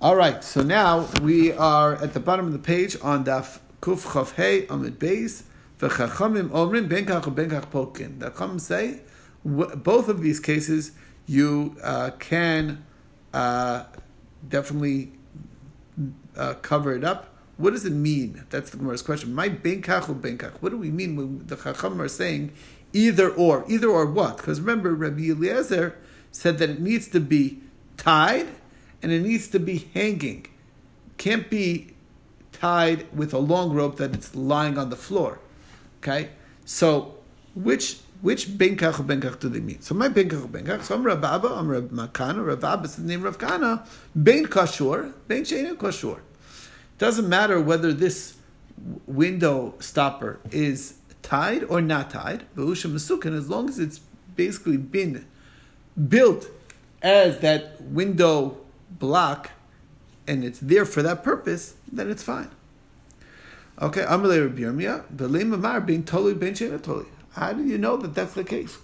All 0.00 0.14
right, 0.14 0.44
so 0.44 0.62
now 0.62 1.08
we 1.22 1.52
are 1.52 1.96
at 1.96 2.14
the 2.14 2.20
bottom 2.20 2.46
of 2.46 2.52
the 2.52 2.60
page 2.60 2.96
on 3.02 3.24
Daf 3.24 3.58
Kuf 3.82 4.12
Chav 4.12 4.34
Hey 4.34 4.64
Amid 4.68 5.00
Beis. 5.00 5.42
V'chachamim 5.80 6.50
omrim 6.50 6.88
ben 6.88 7.04
kach 7.04 7.34
ben 7.34 7.50
kach 7.50 7.66
pokin. 7.66 8.20
The 8.20 8.30
Chacham 8.30 8.60
say 8.60 9.00
both 9.44 10.08
of 10.08 10.20
these 10.20 10.38
cases 10.38 10.92
you 11.26 11.74
uh, 11.82 12.12
can 12.20 12.86
uh, 13.34 13.86
definitely 14.48 15.10
uh, 16.36 16.54
cover 16.62 16.94
it 16.94 17.02
up. 17.02 17.34
What 17.56 17.72
does 17.72 17.84
it 17.84 17.90
mean? 17.90 18.44
That's 18.50 18.70
the 18.70 18.76
Gemara's 18.76 19.02
question. 19.02 19.34
My 19.34 19.48
ben 19.48 19.82
kach 19.82 20.22
ben 20.22 20.38
kach. 20.38 20.52
What 20.60 20.70
do 20.70 20.78
we 20.78 20.92
mean 20.92 21.16
when 21.16 21.44
the 21.48 21.56
Chacham 21.56 22.00
are 22.00 22.06
saying 22.06 22.52
either 22.92 23.28
or? 23.28 23.64
Either 23.66 23.88
or 23.88 24.06
what? 24.06 24.36
Because 24.36 24.60
remember, 24.60 24.94
Rabbi 24.94 25.22
Eliezer 25.22 25.98
said 26.30 26.58
that 26.58 26.70
it 26.70 26.80
needs 26.80 27.08
to 27.08 27.18
be 27.18 27.62
tied 27.96 28.46
and 29.02 29.12
it 29.12 29.20
needs 29.22 29.48
to 29.48 29.58
be 29.58 29.88
hanging. 29.94 30.46
Can't 31.16 31.48
be 31.50 31.94
tied 32.52 33.06
with 33.16 33.32
a 33.32 33.38
long 33.38 33.72
rope 33.72 33.96
that 33.96 34.14
it's 34.14 34.34
lying 34.34 34.78
on 34.78 34.90
the 34.90 34.96
floor. 34.96 35.38
Okay, 36.00 36.30
so 36.64 37.14
which 37.54 38.00
which 38.20 38.48
benkach 38.48 38.94
benkach 39.06 39.38
do 39.38 39.48
they 39.48 39.60
mean? 39.60 39.80
So 39.80 39.94
my 39.94 40.08
benkach 40.08 40.48
benkach. 40.48 40.82
So 40.82 40.94
I'm 40.94 41.04
Rav 41.04 41.22
Abba, 41.22 41.48
I'm 41.48 41.68
Rav 41.68 41.84
Makana. 41.84 42.84
Is 42.84 42.96
the 42.96 43.02
name 43.02 43.24
of 43.24 43.38
Kana. 43.38 43.86
Ben 44.14 44.46
kashur, 44.46 45.12
ben 45.26 45.42
sheinu 45.42 45.74
kashur. 45.74 46.20
Doesn't 46.98 47.28
matter 47.28 47.60
whether 47.60 47.92
this 47.92 48.36
window 49.06 49.74
stopper 49.78 50.40
is 50.50 50.94
tied 51.22 51.64
or 51.64 51.80
not 51.80 52.10
tied. 52.10 52.44
But 52.54 52.62
ushim 52.62 52.94
l'sukin, 52.94 53.36
as 53.36 53.48
long 53.48 53.68
as 53.68 53.78
it's 53.78 54.00
basically 54.34 54.76
been 54.76 55.26
built 56.08 56.48
as 57.02 57.40
that 57.40 57.80
window 57.80 58.58
block 58.90 59.50
and 60.26 60.44
it's 60.44 60.58
there 60.60 60.84
for 60.84 61.02
that 61.02 61.22
purpose, 61.22 61.74
then 61.90 62.10
it's 62.10 62.22
fine. 62.22 62.50
Okay, 63.80 64.02
Amalei 64.02 64.42
Rabbi 64.42 64.62
Yirmiyah, 64.62 65.04
V'leim 65.14 65.54
Amar 65.54 65.80
being 65.80 66.04
totally 66.04 66.34
ben 66.34 66.54
totally. 66.54 67.06
How 67.32 67.52
do 67.52 67.64
you 67.64 67.78
know 67.78 67.96
that 67.96 68.14
that's 68.14 68.34
the 68.34 68.44
case? 68.44 68.76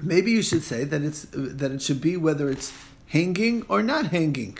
Maybe 0.00 0.32
you 0.32 0.42
should 0.42 0.64
say 0.64 0.82
that 0.82 1.02
it's 1.02 1.26
that 1.32 1.70
it 1.70 1.80
should 1.80 2.00
be 2.00 2.16
whether 2.16 2.50
it's 2.50 2.72
hanging 3.06 3.64
or 3.68 3.82
not 3.82 4.06
hanging. 4.06 4.58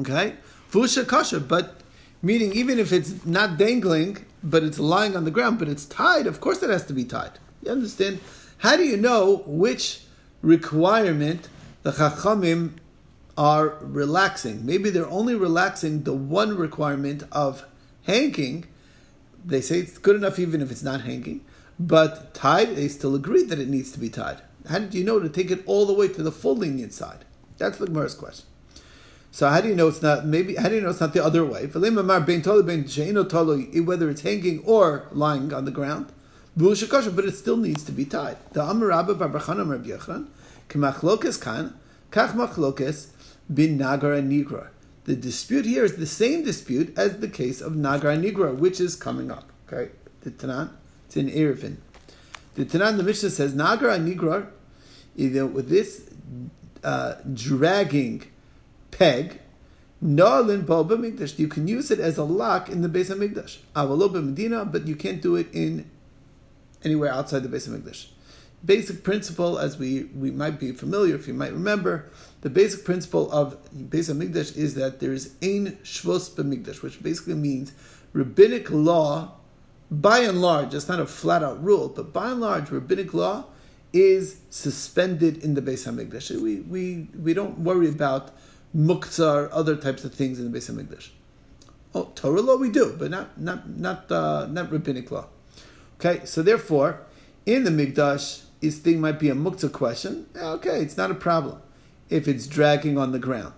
Okay, 0.00 0.34
fusha 0.70 1.06
kasha, 1.06 1.40
but 1.40 1.80
meaning 2.20 2.52
even 2.52 2.78
if 2.78 2.92
it's 2.92 3.24
not 3.24 3.56
dangling, 3.56 4.26
but 4.42 4.62
it's 4.62 4.78
lying 4.78 5.16
on 5.16 5.24
the 5.24 5.30
ground, 5.30 5.58
but 5.58 5.68
it's 5.68 5.86
tied. 5.86 6.26
Of 6.26 6.40
course, 6.42 6.62
it 6.62 6.68
has 6.68 6.84
to 6.86 6.92
be 6.92 7.04
tied. 7.04 7.38
You 7.62 7.72
understand? 7.72 8.20
How 8.58 8.76
do 8.76 8.84
you 8.84 8.98
know 8.98 9.42
which 9.46 10.02
requirement 10.42 11.48
the 11.86 11.92
Chachamim 11.92 12.72
are 13.38 13.76
relaxing. 13.80 14.66
Maybe 14.66 14.90
they're 14.90 15.08
only 15.08 15.36
relaxing 15.36 16.02
the 16.02 16.12
one 16.12 16.56
requirement 16.56 17.22
of 17.30 17.64
hanging. 18.02 18.64
They 19.44 19.60
say 19.60 19.78
it's 19.78 19.96
good 19.96 20.16
enough 20.16 20.40
even 20.40 20.60
if 20.60 20.72
it's 20.72 20.82
not 20.82 21.02
hanging. 21.02 21.42
But 21.78 22.34
tied, 22.34 22.74
they 22.74 22.88
still 22.88 23.14
agree 23.14 23.44
that 23.44 23.60
it 23.60 23.68
needs 23.68 23.92
to 23.92 24.00
be 24.00 24.08
tied. 24.08 24.38
How 24.68 24.80
did 24.80 24.94
you 24.94 25.04
know 25.04 25.20
to 25.20 25.28
take 25.28 25.52
it 25.52 25.62
all 25.64 25.86
the 25.86 25.92
way 25.92 26.08
to 26.08 26.24
the 26.24 26.32
full 26.32 26.56
lenient 26.56 26.92
side? 26.92 27.24
That's 27.56 27.78
the 27.78 27.86
Gemara's 27.86 28.16
question. 28.16 28.46
So 29.30 29.48
how 29.48 29.60
do 29.60 29.68
you 29.68 29.76
know 29.76 29.86
it's 29.86 30.02
not 30.02 30.26
maybe 30.26 30.56
how 30.56 30.68
do 30.68 30.74
you 30.74 30.80
know 30.80 30.90
it's 30.90 31.00
not 31.00 31.14
the 31.14 31.24
other 31.24 31.44
way? 31.44 31.66
Whether 31.66 32.00
it's 34.10 34.22
hanging 34.22 34.58
or 34.64 35.06
lying 35.12 35.52
on 35.52 35.64
the 35.66 35.70
ground, 35.70 36.12
but 36.56 37.24
it 37.24 37.36
still 37.36 37.56
needs 37.56 37.84
to 37.84 37.92
be 37.92 38.04
tied. 38.04 38.38
The 38.54 38.64
Amar 38.64 38.88
Rabba 38.88 39.14
Barbachanam 39.14 39.70
Rabbi 39.70 39.90
Yochanan, 39.90 40.26
Kemachlokas 40.68 41.40
kan, 41.40 41.78
kach 42.10 42.32
machlokas 42.32 43.08
bin 43.52 43.78
nagar 43.78 44.12
and 44.12 44.30
nigra. 44.30 44.68
The 45.04 45.14
dispute 45.14 45.64
here 45.64 45.84
is 45.84 45.96
the 45.96 46.06
same 46.06 46.42
dispute 46.42 46.96
as 46.98 47.18
the 47.18 47.28
case 47.28 47.60
of 47.60 47.76
nagar 47.76 48.10
and 48.10 48.24
nigra, 48.24 48.56
which 48.56 48.80
is 48.80 48.96
coming 48.96 49.30
up. 49.30 49.50
Okay, 49.66 49.92
the 50.22 50.30
Tanan, 50.30 50.70
it's 51.06 51.16
in 51.16 51.28
Eruvin. 51.28 51.76
The 52.54 52.64
Tanan, 52.64 52.96
the 52.96 53.02
Mishnah 53.02 53.30
says 53.30 53.54
nagar 53.54 53.90
and 53.90 54.08
nigra, 54.08 54.48
either 55.16 55.46
with 55.46 55.68
this 55.68 56.10
uh, 56.82 57.14
dragging 57.32 58.24
peg, 58.90 59.40
Na'alin 60.04 60.64
Boba 60.64 60.96
Mikdash. 60.98 61.38
You 61.38 61.48
can 61.48 61.68
use 61.68 61.90
it 61.90 62.00
as 62.00 62.18
a 62.18 62.24
lock 62.24 62.68
in 62.68 62.82
the 62.82 62.88
base 62.88 63.08
of 63.08 63.18
Mikdash. 63.18 63.58
Avaloba 63.74 64.22
Medina, 64.24 64.64
but 64.64 64.86
you 64.86 64.94
can't 64.94 65.22
do 65.22 65.36
it 65.36 65.46
in 65.52 65.90
anywhere 66.84 67.12
outside 67.12 67.42
the 67.42 67.48
base 67.48 67.66
of 67.66 67.72
Mikdash 67.72 68.06
basic 68.66 69.02
principle, 69.02 69.58
as 69.58 69.78
we, 69.78 70.04
we 70.14 70.30
might 70.30 70.60
be 70.60 70.72
familiar, 70.72 71.14
if 71.14 71.26
you 71.26 71.34
might 71.34 71.52
remember, 71.52 72.10
the 72.42 72.50
basic 72.50 72.84
principle 72.84 73.30
of 73.32 73.56
Beis 73.72 74.12
Hamikdash 74.12 74.56
is 74.56 74.74
that 74.74 75.00
there 75.00 75.12
is 75.12 75.34
ein 75.42 75.78
shvus 75.82 76.30
b'mikdash, 76.30 76.82
which 76.82 77.02
basically 77.02 77.34
means 77.34 77.72
rabbinic 78.12 78.70
law, 78.70 79.32
by 79.90 80.18
and 80.20 80.42
large, 80.42 80.74
it's 80.74 80.88
not 80.88 81.00
a 81.00 81.06
flat 81.06 81.42
out 81.42 81.62
rule, 81.62 81.88
but 81.88 82.12
by 82.12 82.30
and 82.32 82.40
large, 82.40 82.70
rabbinic 82.70 83.14
law 83.14 83.44
is 83.92 84.40
suspended 84.50 85.38
in 85.38 85.54
the 85.54 85.62
Beis 85.62 85.86
Hamikdash. 85.86 86.30
We, 86.40 86.60
we, 86.60 87.08
we 87.16 87.32
don't 87.32 87.60
worry 87.60 87.88
about 87.88 88.32
muktzah 88.76 89.48
or 89.48 89.54
other 89.54 89.76
types 89.76 90.04
of 90.04 90.12
things 90.12 90.38
in 90.38 90.50
the 90.50 90.58
Beis 90.58 90.70
Hamikdash. 90.70 91.10
Oh, 91.94 92.10
Torah 92.14 92.42
law 92.42 92.56
we 92.56 92.68
do, 92.68 92.94
but 92.98 93.10
not 93.10 93.40
not 93.40 93.70
not 93.70 94.12
uh, 94.12 94.46
not 94.50 94.70
rabbinic 94.70 95.10
law. 95.10 95.28
Okay, 95.98 96.26
so 96.26 96.42
therefore, 96.42 97.00
in 97.46 97.64
the 97.64 97.70
Mikdash, 97.70 98.42
his 98.60 98.78
thing 98.78 99.00
might 99.00 99.18
be 99.18 99.28
a 99.28 99.34
muktzah 99.34 99.72
question, 99.72 100.26
okay, 100.36 100.80
it's 100.80 100.96
not 100.96 101.10
a 101.10 101.14
problem 101.14 101.60
if 102.08 102.28
it's 102.28 102.46
dragging 102.46 102.98
on 102.98 103.12
the 103.12 103.18
ground. 103.18 103.54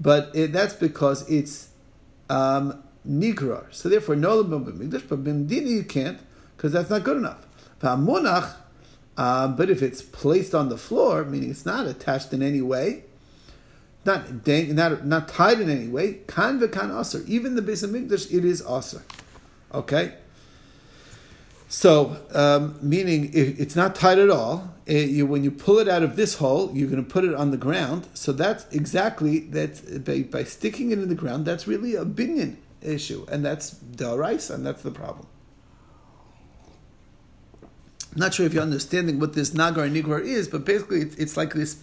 But 0.00 0.30
it, 0.34 0.52
that's 0.52 0.74
because 0.74 1.28
it's 1.30 1.68
um, 2.28 2.82
nigrar. 3.08 3.66
So 3.70 3.88
therefore, 3.88 4.16
no 4.16 4.42
b'mikdash, 4.44 5.08
but 5.08 5.24
b'mdini 5.24 5.68
you 5.68 5.84
can't, 5.84 6.18
because 6.56 6.72
that's 6.72 6.90
not 6.90 7.04
good 7.04 7.16
enough. 7.16 7.46
V'amunach, 7.80 8.54
uh, 9.16 9.48
but 9.48 9.70
if 9.70 9.82
it's 9.82 10.02
placed 10.02 10.54
on 10.54 10.68
the 10.68 10.78
floor, 10.78 11.24
meaning 11.24 11.50
it's 11.50 11.66
not 11.66 11.86
attached 11.86 12.32
in 12.32 12.42
any 12.42 12.62
way, 12.62 13.04
not 14.04 14.42
dang, 14.42 14.74
not 14.74 15.06
not 15.06 15.28
tied 15.28 15.60
in 15.60 15.70
any 15.70 15.88
way, 15.88 16.20
kan 16.26 16.58
v'kan 16.58 16.98
aser. 16.98 17.22
Even 17.26 17.54
the 17.54 17.62
base 17.62 17.82
of 17.82 17.90
mikdash, 17.90 18.32
it 18.32 18.44
is 18.44 18.62
aser. 18.68 19.02
Okay, 19.72 20.14
so, 21.72 22.18
um, 22.34 22.78
meaning 22.82 23.30
it's 23.32 23.74
not 23.74 23.94
tight 23.94 24.18
at 24.18 24.28
all. 24.28 24.74
It, 24.84 25.08
you, 25.08 25.24
when 25.24 25.42
you 25.42 25.50
pull 25.50 25.78
it 25.78 25.88
out 25.88 26.02
of 26.02 26.16
this 26.16 26.34
hole, 26.34 26.70
you're 26.74 26.90
going 26.90 27.02
to 27.02 27.10
put 27.10 27.24
it 27.24 27.34
on 27.34 27.50
the 27.50 27.56
ground. 27.56 28.08
So 28.12 28.30
that's 28.32 28.66
exactly 28.70 29.38
that. 29.56 30.04
By, 30.04 30.20
by 30.20 30.44
sticking 30.44 30.90
it 30.90 30.98
in 30.98 31.08
the 31.08 31.14
ground, 31.14 31.46
that's 31.46 31.66
really 31.66 31.94
a 31.94 32.04
binyan 32.04 32.56
issue, 32.82 33.24
and 33.32 33.42
that's 33.42 33.76
rice, 34.18 34.50
and 34.50 34.66
that's 34.66 34.82
the 34.82 34.90
problem. 34.90 35.26
Not 38.14 38.34
sure 38.34 38.44
if 38.44 38.52
you're 38.52 38.62
understanding 38.62 39.18
what 39.18 39.32
this 39.32 39.54
nagar 39.54 39.84
and 39.84 39.96
is, 39.96 40.48
but 40.48 40.66
basically 40.66 41.00
it's, 41.00 41.16
it's 41.16 41.36
like 41.38 41.54
this. 41.54 41.82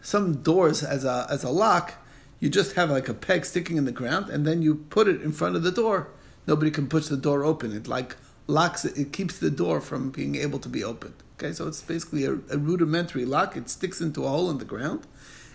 Some 0.00 0.40
doors 0.40 0.82
as 0.82 1.04
a 1.04 1.26
as 1.28 1.44
a 1.44 1.50
lock, 1.50 1.94
you 2.40 2.48
just 2.48 2.76
have 2.76 2.88
like 2.88 3.10
a 3.10 3.14
peg 3.14 3.44
sticking 3.44 3.76
in 3.76 3.84
the 3.84 3.92
ground, 3.92 4.30
and 4.30 4.46
then 4.46 4.62
you 4.62 4.74
put 4.74 5.06
it 5.06 5.20
in 5.20 5.32
front 5.32 5.54
of 5.54 5.64
the 5.64 5.70
door. 5.70 6.08
Nobody 6.46 6.70
can 6.70 6.88
push 6.88 7.08
the 7.08 7.18
door 7.18 7.44
open. 7.44 7.76
It 7.76 7.86
like 7.86 8.16
locks 8.46 8.84
it, 8.84 8.96
it 8.96 9.12
keeps 9.12 9.38
the 9.38 9.50
door 9.50 9.80
from 9.80 10.10
being 10.10 10.36
able 10.36 10.58
to 10.58 10.68
be 10.68 10.84
opened. 10.84 11.14
Okay, 11.38 11.52
so 11.52 11.66
it's 11.66 11.82
basically 11.82 12.24
a, 12.24 12.34
a, 12.50 12.58
rudimentary 12.58 13.24
lock. 13.24 13.56
It 13.56 13.68
sticks 13.68 14.00
into 14.00 14.24
a 14.24 14.28
hole 14.28 14.50
in 14.50 14.58
the 14.58 14.64
ground, 14.64 15.06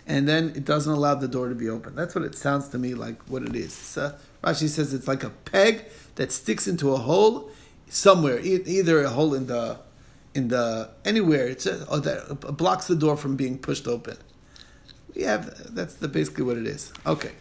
and 0.05 0.27
then 0.27 0.49
it 0.49 0.65
doesn't 0.65 0.91
allow 0.91 1.15
the 1.15 1.27
door 1.27 1.49
to 1.49 1.55
be 1.55 1.69
opened. 1.69 1.97
That's 1.97 2.13
what 2.13 2.23
it 2.23 2.35
sounds 2.35 2.67
to 2.69 2.77
me 2.77 2.93
like. 2.93 3.21
What 3.29 3.43
it 3.43 3.55
is. 3.55 3.73
So 3.73 4.15
Rashi 4.43 4.67
says 4.67 4.93
it's 4.93 5.07
like 5.07 5.23
a 5.23 5.29
peg 5.29 5.85
that 6.15 6.31
sticks 6.31 6.67
into 6.67 6.93
a 6.93 6.97
hole 6.97 7.49
somewhere, 7.87 8.39
e- 8.39 8.63
either 8.65 9.03
a 9.03 9.09
hole 9.09 9.33
in 9.33 9.47
the 9.47 9.79
in 10.33 10.49
the 10.49 10.89
anywhere. 11.05 11.47
It's 11.47 11.65
a, 11.65 11.85
oh, 11.89 11.99
that 11.99 12.57
blocks 12.57 12.87
the 12.87 12.95
door 12.95 13.15
from 13.15 13.35
being 13.35 13.57
pushed 13.57 13.87
open. 13.87 14.17
Have 15.23 15.73
that's 15.73 15.95
the 15.95 16.07
basically 16.07 16.43
what 16.43 16.57
it 16.57 16.67
is. 16.67 16.91
Okay 17.05 17.31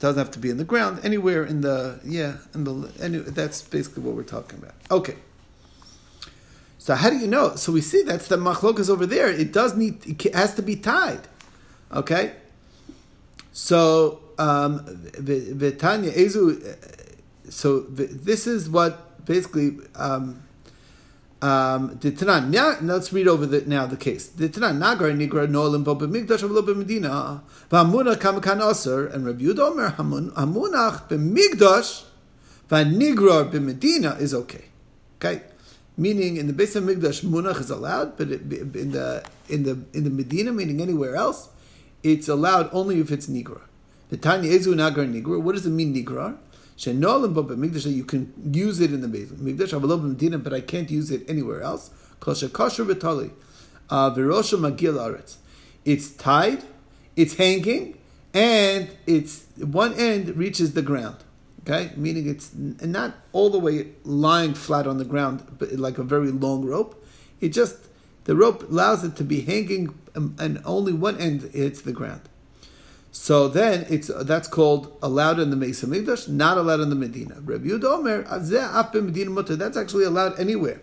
doesn't 0.00 0.18
have 0.18 0.30
to 0.32 0.38
be 0.38 0.50
in 0.50 0.56
the 0.56 0.64
ground, 0.64 0.98
anywhere 1.04 1.44
in 1.44 1.60
the 1.60 2.00
yeah, 2.04 2.38
in 2.54 2.64
the 2.64 2.90
any, 3.00 3.18
that's 3.18 3.62
basically 3.62 4.02
what 4.02 4.16
we're 4.16 4.22
talking 4.22 4.58
about. 4.58 4.74
Okay. 4.90 5.16
So 6.78 6.94
how 6.94 7.10
do 7.10 7.16
you 7.16 7.26
know? 7.26 7.54
So 7.56 7.70
we 7.72 7.82
see 7.82 8.02
that's 8.02 8.26
the 8.26 8.36
machlokas 8.36 8.88
over 8.88 9.04
there. 9.04 9.28
It 9.28 9.52
does 9.52 9.76
need 9.76 10.06
it 10.06 10.34
has 10.34 10.54
to 10.54 10.62
be 10.62 10.76
tied. 10.76 11.28
Okay. 11.92 12.32
So 13.52 14.20
um 14.38 14.80
Vitanya 15.18 16.10
Ezu 16.12 16.46
so 17.50 17.80
this 17.80 18.46
is 18.46 18.70
what 18.70 19.24
basically 19.26 19.78
um 19.96 20.42
um. 21.42 21.98
Let's 22.02 23.12
read 23.12 23.28
over 23.28 23.46
the, 23.46 23.62
now 23.66 23.86
the 23.86 23.96
case. 23.96 24.30
Nagar 24.38 25.10
Nigra 25.10 25.48
Nolim 25.48 25.84
Bo 25.84 25.96
B'Migdash 25.96 26.42
Avlo 26.42 26.62
B'Medina 26.62 27.40
V'Hamuna 27.70 28.16
Kamakan 28.16 28.70
Aser 28.70 29.06
and 29.06 29.26
Rabbi 29.26 29.44
Yudah 29.44 29.70
Omer 29.70 29.90
Hamunach 29.92 31.08
B'Migdash 31.08 32.04
V'Nigra 32.68 33.50
B'Medina 33.50 34.20
is 34.20 34.34
okay. 34.34 34.64
Okay, 35.22 35.42
meaning 35.98 36.38
in 36.38 36.46
the 36.46 36.54
base 36.54 36.74
of 36.76 36.84
Migdash 36.84 37.22
Munach 37.22 37.60
is 37.60 37.68
allowed, 37.68 38.16
but 38.16 38.30
it, 38.30 38.40
in 38.40 38.92
the 38.92 39.22
in 39.50 39.64
the 39.64 39.78
in 39.92 40.04
the 40.04 40.10
Medina, 40.10 40.50
meaning 40.50 40.80
anywhere 40.80 41.14
else, 41.14 41.50
it's 42.02 42.26
allowed 42.26 42.70
only 42.72 43.00
if 43.00 43.10
it's 43.12 43.26
nigra. 43.26 43.60
The 44.08 44.16
tanya 44.16 44.50
ezu 44.50 44.74
nagar 44.74 45.04
nigra. 45.04 45.38
What 45.38 45.56
does 45.56 45.66
it 45.66 45.70
mean 45.70 45.94
nigra? 45.94 46.38
Shenolim 46.80 47.34
baba 47.34 47.56
mikdash 47.56 47.94
you 47.94 48.04
can 48.04 48.32
use 48.54 48.80
it 48.80 48.90
in 48.90 49.02
the 49.02 49.08
mikdash 49.08 49.78
avalobim 49.78 50.12
medina, 50.12 50.38
but 50.38 50.54
I 50.54 50.62
can't 50.62 50.90
use 50.90 51.10
it 51.10 51.28
anywhere 51.28 51.60
else. 51.60 51.90
Kosher 52.20 52.46
uh, 52.46 54.10
magil 54.14 54.94
aretz. 54.94 55.36
It's 55.84 56.10
tied, 56.10 56.64
it's 57.16 57.34
hanging, 57.34 57.98
and 58.32 58.88
it's 59.06 59.44
one 59.58 59.92
end 59.92 60.34
reaches 60.38 60.72
the 60.72 60.80
ground. 60.80 61.16
Okay, 61.60 61.92
meaning 61.96 62.26
it's 62.26 62.54
not 62.54 63.14
all 63.32 63.50
the 63.50 63.58
way 63.58 63.88
lying 64.04 64.54
flat 64.54 64.86
on 64.86 64.96
the 64.96 65.04
ground, 65.04 65.44
but 65.58 65.72
like 65.72 65.98
a 65.98 66.02
very 66.02 66.30
long 66.30 66.64
rope. 66.64 67.04
It 67.42 67.50
just 67.50 67.76
the 68.24 68.34
rope 68.34 68.70
allows 68.70 69.04
it 69.04 69.16
to 69.16 69.24
be 69.24 69.42
hanging, 69.42 69.98
um, 70.16 70.34
and 70.38 70.62
only 70.64 70.94
one 70.94 71.18
end 71.20 71.42
hits 71.52 71.82
the 71.82 71.92
ground. 71.92 72.29
So 73.12 73.48
then 73.48 73.86
it's 73.88 74.08
that's 74.22 74.46
called 74.46 74.96
allowed 75.02 75.40
in 75.40 75.50
the 75.50 75.56
Mesa 75.56 75.86
Mikdash, 75.86 76.28
not 76.28 76.58
allowed 76.58 76.80
in 76.80 76.90
the 76.90 76.96
Medina. 76.96 77.40
Rabbi 77.40 77.70
that's 79.56 79.76
actually 79.76 80.04
allowed 80.04 80.38
anywhere. 80.38 80.80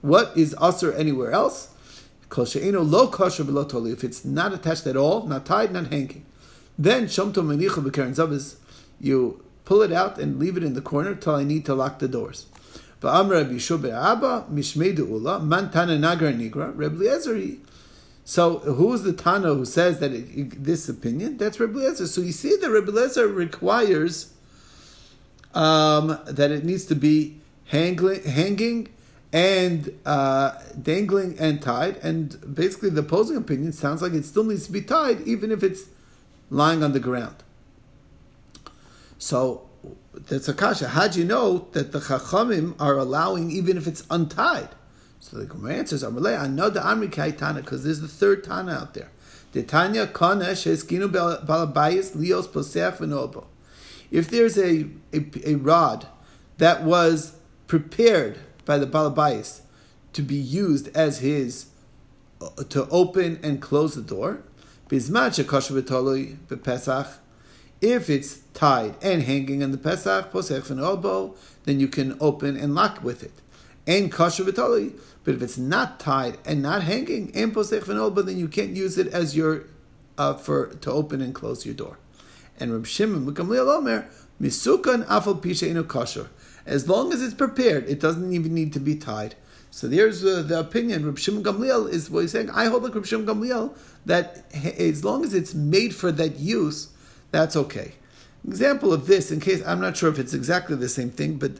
What 0.00 0.36
is 0.36 0.54
aser 0.60 0.92
anywhere 0.92 1.32
else? 1.32 1.68
If 2.30 4.04
it's 4.04 4.24
not 4.24 4.52
attached 4.52 4.86
at 4.86 4.96
all, 4.96 5.26
not 5.26 5.46
tied, 5.46 5.72
not 5.72 5.86
hanging, 5.86 6.26
then 6.76 7.08
you 9.00 9.44
pull 9.64 9.82
it 9.82 9.92
out 9.92 10.18
and 10.18 10.38
leave 10.38 10.56
it 10.56 10.64
in 10.64 10.74
the 10.74 10.80
corner 10.80 11.14
till 11.14 11.36
I 11.36 11.44
need 11.44 11.64
to 11.66 11.74
lock 11.74 12.00
the 12.00 12.08
doors. 12.08 12.46
Reb 13.00 13.32
Eliezer. 16.94 17.58
So 18.28 18.58
who 18.58 18.92
is 18.92 19.04
the 19.04 19.14
Tana 19.14 19.54
who 19.54 19.64
says 19.64 20.00
that 20.00 20.12
it, 20.12 20.62
this 20.62 20.86
opinion? 20.86 21.38
That's 21.38 21.58
Reb 21.58 21.74
Eliezer. 21.74 22.06
So 22.06 22.20
you 22.20 22.32
see 22.32 22.56
that 22.56 22.68
Reb 22.68 22.86
Eliezer 22.86 23.26
requires 23.26 24.34
um, 25.54 26.18
that 26.26 26.50
it 26.50 26.62
needs 26.62 26.84
to 26.86 26.94
be 26.94 27.40
hanging, 27.68 28.22
hanging 28.24 28.88
and 29.32 29.98
uh, 30.04 30.58
dangling 30.80 31.38
and 31.38 31.62
tied. 31.62 31.96
And 32.02 32.54
basically, 32.54 32.90
the 32.90 33.00
opposing 33.00 33.38
opinion 33.38 33.72
sounds 33.72 34.02
like 34.02 34.12
it 34.12 34.26
still 34.26 34.44
needs 34.44 34.66
to 34.66 34.72
be 34.72 34.82
tied, 34.82 35.22
even 35.22 35.50
if 35.50 35.62
it's 35.62 35.84
lying 36.50 36.84
on 36.84 36.92
the 36.92 37.00
ground. 37.00 37.36
So 39.16 39.70
that's 40.12 40.48
a 40.48 40.54
kasha. 40.54 40.88
How 40.88 41.08
do 41.08 41.18
you 41.18 41.24
know 41.24 41.68
that 41.72 41.92
the 41.92 42.00
chachamim 42.00 42.74
are 42.78 42.98
allowing 42.98 43.50
even 43.50 43.78
if 43.78 43.86
it's 43.86 44.04
untied? 44.10 44.68
So 45.20 45.38
the 45.38 45.46
Gemara 45.46 45.74
answers, 45.74 46.02
"Amalei, 46.02 46.38
I 46.38 46.46
know 46.46 46.70
the 46.70 46.80
Amri 46.80 47.10
Tana 47.36 47.60
because 47.60 47.84
there's 47.84 48.00
the 48.00 48.08
third 48.08 48.44
Tana 48.44 48.72
out 48.72 48.94
there. 48.94 49.10
The 49.52 49.62
Tanya 49.62 50.06
Kana 50.06 50.46
Sheskinu 50.46 51.08
Balabayis 51.08 52.16
Lios 52.16 52.46
Posech 52.46 52.98
V'Nobo. 52.98 53.46
If 54.10 54.30
there's 54.30 54.56
a, 54.56 54.86
a, 55.12 55.24
a 55.44 55.54
rod 55.56 56.06
that 56.58 56.82
was 56.82 57.36
prepared 57.66 58.38
by 58.64 58.78
the 58.78 58.86
Balabais 58.86 59.60
to 60.12 60.22
be 60.22 60.34
used 60.34 60.94
as 60.96 61.18
his 61.20 61.66
uh, 62.40 62.50
to 62.68 62.88
open 62.88 63.38
and 63.42 63.60
close 63.60 63.94
the 63.94 64.02
door. 64.02 64.42
If 67.80 68.10
it's 68.10 68.38
tied 68.54 68.94
and 69.02 69.22
hanging 69.22 69.62
on 69.62 69.70
the 69.72 69.78
Pesach, 69.78 70.32
then 71.64 71.80
you 71.80 71.88
can 71.88 72.16
open 72.20 72.56
and 72.56 72.74
lock 72.74 73.04
with 73.04 73.22
it. 73.22 73.32
And 73.88 74.12
kosher 74.12 74.44
v'tali. 74.44 74.96
But 75.24 75.34
if 75.34 75.42
it's 75.42 75.58
not 75.58 75.98
tied 75.98 76.38
and 76.44 76.62
not 76.62 76.84
hanging, 76.84 77.32
and 77.34 77.52
posech 77.52 77.88
elbow, 77.88 78.22
then 78.22 78.38
you 78.38 78.46
can't 78.46 78.76
use 78.76 78.96
it 78.98 79.08
as 79.08 79.36
your 79.36 79.64
uh, 80.16 80.34
for 80.34 80.66
to 80.66 80.92
open 80.92 81.20
and 81.20 81.34
close 81.34 81.66
your 81.66 81.74
door. 81.74 81.98
And 82.60 82.72
Reb 82.72 82.86
Shimon 82.86 83.26
Gamliel 83.34 83.68
Omer 83.68 84.08
misukan 84.40 85.04
afal 85.06 85.40
pisha 85.40 85.68
inu 85.70 85.86
kosher. 85.86 86.28
As 86.66 86.88
long 86.88 87.12
as 87.12 87.22
it's 87.22 87.34
prepared, 87.34 87.88
it 87.88 87.98
doesn't 87.98 88.32
even 88.32 88.54
need 88.54 88.72
to 88.74 88.80
be 88.80 88.94
tied. 88.94 89.34
So 89.70 89.86
there's 89.86 90.24
uh, 90.24 90.42
the 90.42 90.60
opinion. 90.60 91.06
Reb 91.06 91.18
Shimon 91.18 91.42
Gamliel 91.42 91.90
is 91.90 92.10
what 92.10 92.20
he's 92.20 92.32
saying. 92.32 92.50
I 92.50 92.66
hold 92.66 92.82
like 92.82 92.94
Reb 92.94 93.06
Shimon 93.06 93.26
Gamliel 93.26 93.76
that 94.06 94.44
as 94.54 95.04
long 95.04 95.24
as 95.24 95.34
it's 95.34 95.54
made 95.54 95.94
for 95.94 96.12
that 96.12 96.38
use, 96.38 96.88
that's 97.30 97.56
okay. 97.56 97.92
Example 98.46 98.92
of 98.92 99.06
this, 99.06 99.30
in 99.30 99.40
case 99.40 99.62
I'm 99.66 99.80
not 99.80 99.96
sure 99.96 100.10
if 100.10 100.18
it's 100.18 100.34
exactly 100.34 100.76
the 100.76 100.88
same 100.88 101.10
thing, 101.10 101.36
but 101.36 101.52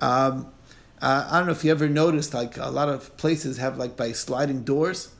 um, 0.00 0.52
uh, 1.02 1.28
I 1.30 1.38
don't 1.38 1.46
know 1.46 1.52
if 1.52 1.64
you 1.64 1.70
ever 1.70 1.88
noticed, 1.88 2.32
like 2.34 2.56
a 2.56 2.70
lot 2.70 2.88
of 2.88 3.16
places 3.16 3.58
have 3.58 3.76
like 3.76 3.96
by 3.96 4.12
sliding 4.12 4.62
doors. 4.62 5.10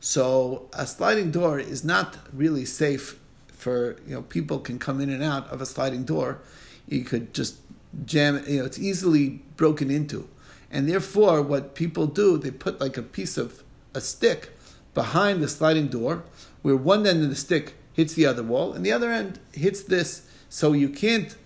So 0.00 0.68
a 0.72 0.86
sliding 0.86 1.30
door 1.30 1.58
is 1.58 1.82
not 1.84 2.18
really 2.32 2.64
safe 2.64 3.18
for 3.48 3.96
you 4.06 4.14
know 4.14 4.22
people 4.22 4.58
can 4.58 4.78
come 4.78 5.00
in 5.00 5.08
and 5.08 5.22
out 5.22 5.48
of 5.48 5.60
a 5.60 5.66
sliding 5.66 6.04
door. 6.04 6.40
You 6.86 7.04
could 7.04 7.32
just 7.32 7.56
jam 8.04 8.36
it. 8.36 8.48
you 8.48 8.58
know 8.58 8.64
it's 8.64 8.78
easily 8.78 9.42
broken 9.56 9.90
into 9.90 10.28
and 10.70 10.88
therefore 10.88 11.40
what 11.42 11.74
people 11.74 12.06
do 12.06 12.36
they 12.36 12.50
put 12.50 12.80
like 12.80 12.96
a 12.96 13.02
piece 13.02 13.36
of 13.36 13.62
a 13.94 14.00
stick 14.00 14.50
behind 14.94 15.42
the 15.42 15.48
sliding 15.48 15.86
door 15.86 16.24
where 16.62 16.76
one 16.76 17.06
end 17.06 17.22
of 17.22 17.30
the 17.30 17.36
stick 17.36 17.74
hits 17.92 18.14
the 18.14 18.26
other 18.26 18.42
wall 18.42 18.72
and 18.72 18.84
the 18.84 18.92
other 18.92 19.10
end 19.10 19.38
hits 19.52 19.82
this 19.82 20.26
so 20.48 20.72
you 20.72 20.88
can't 20.88 21.36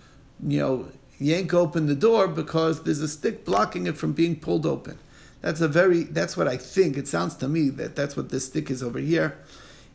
you 0.45 0.59
know 0.59 0.87
yank 1.19 1.53
open 1.53 1.87
the 1.87 1.95
door 1.95 2.27
because 2.27 2.83
there's 2.83 3.01
a 3.01 3.07
stick 3.07 3.45
blocking 3.45 3.87
it 3.87 3.97
from 3.97 4.13
being 4.13 4.35
pulled 4.35 4.65
open 4.65 4.97
that's 5.41 5.61
a 5.61 5.67
very 5.67 6.03
that's 6.03 6.35
what 6.35 6.47
i 6.47 6.57
think 6.57 6.97
it 6.97 7.07
sounds 7.07 7.35
to 7.35 7.47
me 7.47 7.69
that 7.69 7.95
that's 7.95 8.17
what 8.17 8.29
this 8.29 8.45
stick 8.45 8.69
is 8.71 8.81
over 8.81 8.99
here 8.99 9.37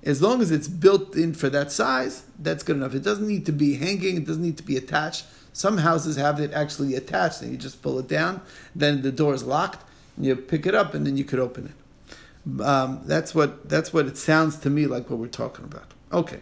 as 0.03 0.21
long 0.21 0.43
as 0.43 0.51
it's 0.51 0.69
built 0.69 1.17
in 1.17 1.33
for 1.33 1.49
that 1.49 1.73
size 1.73 2.25
that's 2.39 2.63
good 2.63 2.77
enough 2.77 2.95
it 2.95 3.03
doesn't 3.03 3.27
need 3.27 3.47
to 3.47 3.53
be 3.53 3.77
hanging 3.77 4.17
it 4.17 4.27
doesn't 4.27 4.43
need 4.43 4.57
to 4.57 4.63
be 4.63 4.77
attached 4.77 5.25
some 5.55 5.79
houses 5.79 6.17
have 6.17 6.41
it 6.41 6.53
actually 6.53 6.97
attached, 6.97 7.41
and 7.41 7.53
you 7.53 7.57
just 7.57 7.81
pull 7.81 8.01
it 8.01 8.09
down. 8.09 8.43
Then 8.75 9.03
the 9.03 9.13
door 9.13 9.35
is 9.35 9.45
locked, 9.45 9.89
and 10.17 10.27
you 10.27 10.35
pick 10.35 10.67
it 10.67 10.75
up, 10.75 10.95
and 10.95 11.07
then 11.07 11.17
you 11.17 11.23
could 11.23 11.39
open 11.39 11.73
it. 11.73 12.61
Um, 12.61 13.03
that's 13.05 13.35
what 13.37 13.69
that's 13.69 13.93
what 13.93 14.07
it 14.07 14.19
sounds 14.19 14.59
to 14.59 14.69
me 14.69 14.87
like 14.87 15.09
what 15.09 15.21
we're 15.21 15.29
talking 15.29 15.65
about. 15.65 15.95
Okay. 16.13 16.41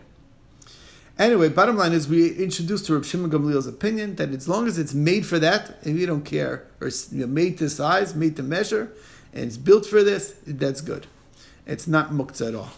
Anyway, 1.19 1.49
bottom 1.49 1.76
line 1.76 1.93
is 1.93 2.09
we 2.09 2.35
introduced 2.37 2.87
to 2.87 2.94
Reb 2.94 3.05
Shimon 3.05 3.31
Gamliel's 3.31 3.67
opinion 3.67 4.17
that 4.17 4.31
as 4.31 4.49
long 4.49 4.67
as 4.67 4.79
it's 4.79 4.94
made 4.94 5.26
for 5.26 5.38
that, 5.38 5.76
and 5.85 5.94
we 5.94 6.06
don't 6.06 6.25
care, 6.25 6.67
or 6.81 6.91
know, 7.12 7.26
made 7.26 7.59
to 7.59 7.69
size, 7.69 8.14
made 8.14 8.35
to 8.37 8.43
measure, 8.43 8.93
and 9.32 9.44
it's 9.44 9.59
built 9.59 9.85
for 9.85 10.03
this, 10.03 10.35
that's 10.47 10.81
good. 10.81 11.06
It's 11.67 11.87
not 11.87 12.11
muktzah 12.11 12.49
at 12.49 12.55
all. 12.55 12.70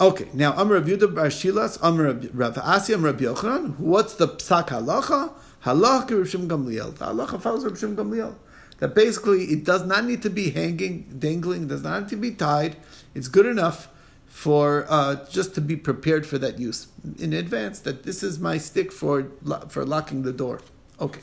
Okay, 0.00 0.28
now 0.32 0.52
Amr 0.52 0.74
Rav 0.74 0.84
Yudah 0.84 1.14
Bar 1.14 1.26
Shilas, 1.26 1.82
Amr 1.82 2.12
Rav 2.32 2.58
Asi, 2.58 2.94
Amr 2.94 3.12
Rav 3.12 3.20
Yochanan. 3.20 3.78
What's 3.78 4.14
the 4.14 4.28
psak 4.28 4.68
halacha? 4.68 5.32
Halacha 5.64 6.10
Rav 6.10 6.28
Shim 6.28 6.46
Gamliel. 6.46 6.94
The 6.96 7.06
halacha 7.06 7.42
follows 7.42 7.64
Rav 7.64 7.72
Shim 7.72 7.96
Gamliel. 7.96 8.34
That 8.78 8.94
basically 8.94 9.46
it 9.46 9.64
does 9.64 9.84
not 9.84 10.04
need 10.04 10.22
to 10.22 10.30
be 10.30 10.50
hanging, 10.50 11.16
dangling. 11.18 11.66
Does 11.66 11.82
not 11.82 12.02
need 12.02 12.08
to 12.10 12.16
be 12.16 12.30
tied. 12.30 12.76
It's 13.12 13.26
good 13.26 13.46
enough 13.46 13.88
for 14.28 14.86
uh, 14.88 15.16
just 15.30 15.54
to 15.56 15.60
be 15.60 15.76
prepared 15.76 16.26
for 16.26 16.38
that 16.38 16.58
use 16.58 16.88
in 17.18 17.32
advance. 17.32 17.80
That 17.80 18.04
this 18.04 18.22
is 18.22 18.38
my 18.38 18.58
stick 18.58 18.92
for 18.92 19.28
for 19.68 19.84
locking 19.84 20.22
the 20.22 20.32
door. 20.32 20.60
Okay. 21.00 21.22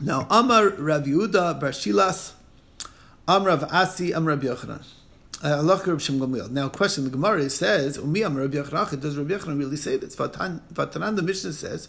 Now 0.00 0.26
Amar 0.30 0.70
Rav 0.70 1.04
Yehuda 1.04 1.58
Bar 1.58 1.70
Shilas, 1.70 2.34
Rav 3.26 3.64
Asi, 3.72 4.12
Amr 4.14 4.30
Rav 4.36 4.40
Yochanan. 4.40 4.84
Uh, 5.42 5.60
now, 6.50 6.68
question: 6.68 7.04
The 7.04 7.10
Gemara 7.10 7.50
says, 7.50 7.98
"Umi 7.98 8.22
Amar 8.22 8.42
Rabbi 8.42 8.56
Yochanan." 8.56 9.00
Does 9.00 9.16
Rabbi 9.18 9.34
Yochanan 9.34 9.58
really 9.58 9.76
say 9.76 9.96
this? 9.96 10.16
Vatanan, 10.16 11.16
the 11.16 11.22
Mishnah 11.22 11.52
says, 11.52 11.88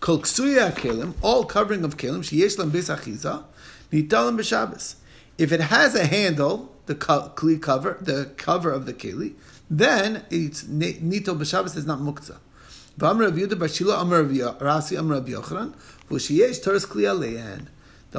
"Kol 0.00 0.18
ksuya 0.20 0.72
kelim, 0.72 1.14
all 1.22 1.44
covering 1.44 1.84
of 1.84 1.96
kelim, 1.96 2.20
sheyesh 2.20 2.58
lam 2.58 2.72
besachiza, 2.72 3.44
nitalim 3.92 4.36
b'Shabbos." 4.36 4.96
If 5.36 5.52
it 5.52 5.60
has 5.60 5.94
a 5.94 6.06
handle, 6.06 6.74
the 6.88 6.96
kli 6.96 7.62
cover, 7.62 7.96
the 8.00 8.32
cover 8.36 8.72
of 8.72 8.86
the 8.86 8.92
keli, 8.92 9.34
then 9.70 10.24
it's 10.30 10.66
nito 10.66 11.34
b'Shabbos 11.34 11.76
is 11.76 11.86
not 11.86 12.00
muktzah. 12.00 12.38
The 12.96 13.06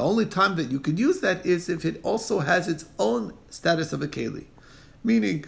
only 0.02 0.26
time 0.26 0.56
that 0.56 0.72
you 0.72 0.80
could 0.80 1.00
use 1.00 1.20
that 1.20 1.46
is 1.46 1.68
if 1.68 1.84
it 1.84 2.00
also 2.04 2.40
has 2.40 2.68
its 2.70 2.86
own 2.98 3.34
status 3.50 3.92
of 3.92 4.02
a 4.02 4.08
keli 4.08 4.46
meaning 5.04 5.46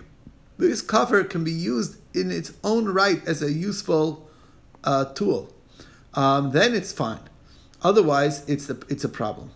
this 0.57 0.81
cover 0.81 1.23
can 1.23 1.43
be 1.43 1.51
used 1.51 1.97
in 2.15 2.31
its 2.31 2.53
own 2.63 2.85
right 2.85 3.25
as 3.27 3.41
a 3.41 3.51
useful 3.51 4.29
uh, 4.83 5.05
tool. 5.05 5.53
Um, 6.13 6.51
then 6.51 6.73
it's 6.73 6.91
fine. 6.91 7.21
Otherwise, 7.81 8.47
it's 8.47 8.69
a, 8.69 8.77
it's 8.89 9.03
a 9.03 9.09
problem. 9.09 9.51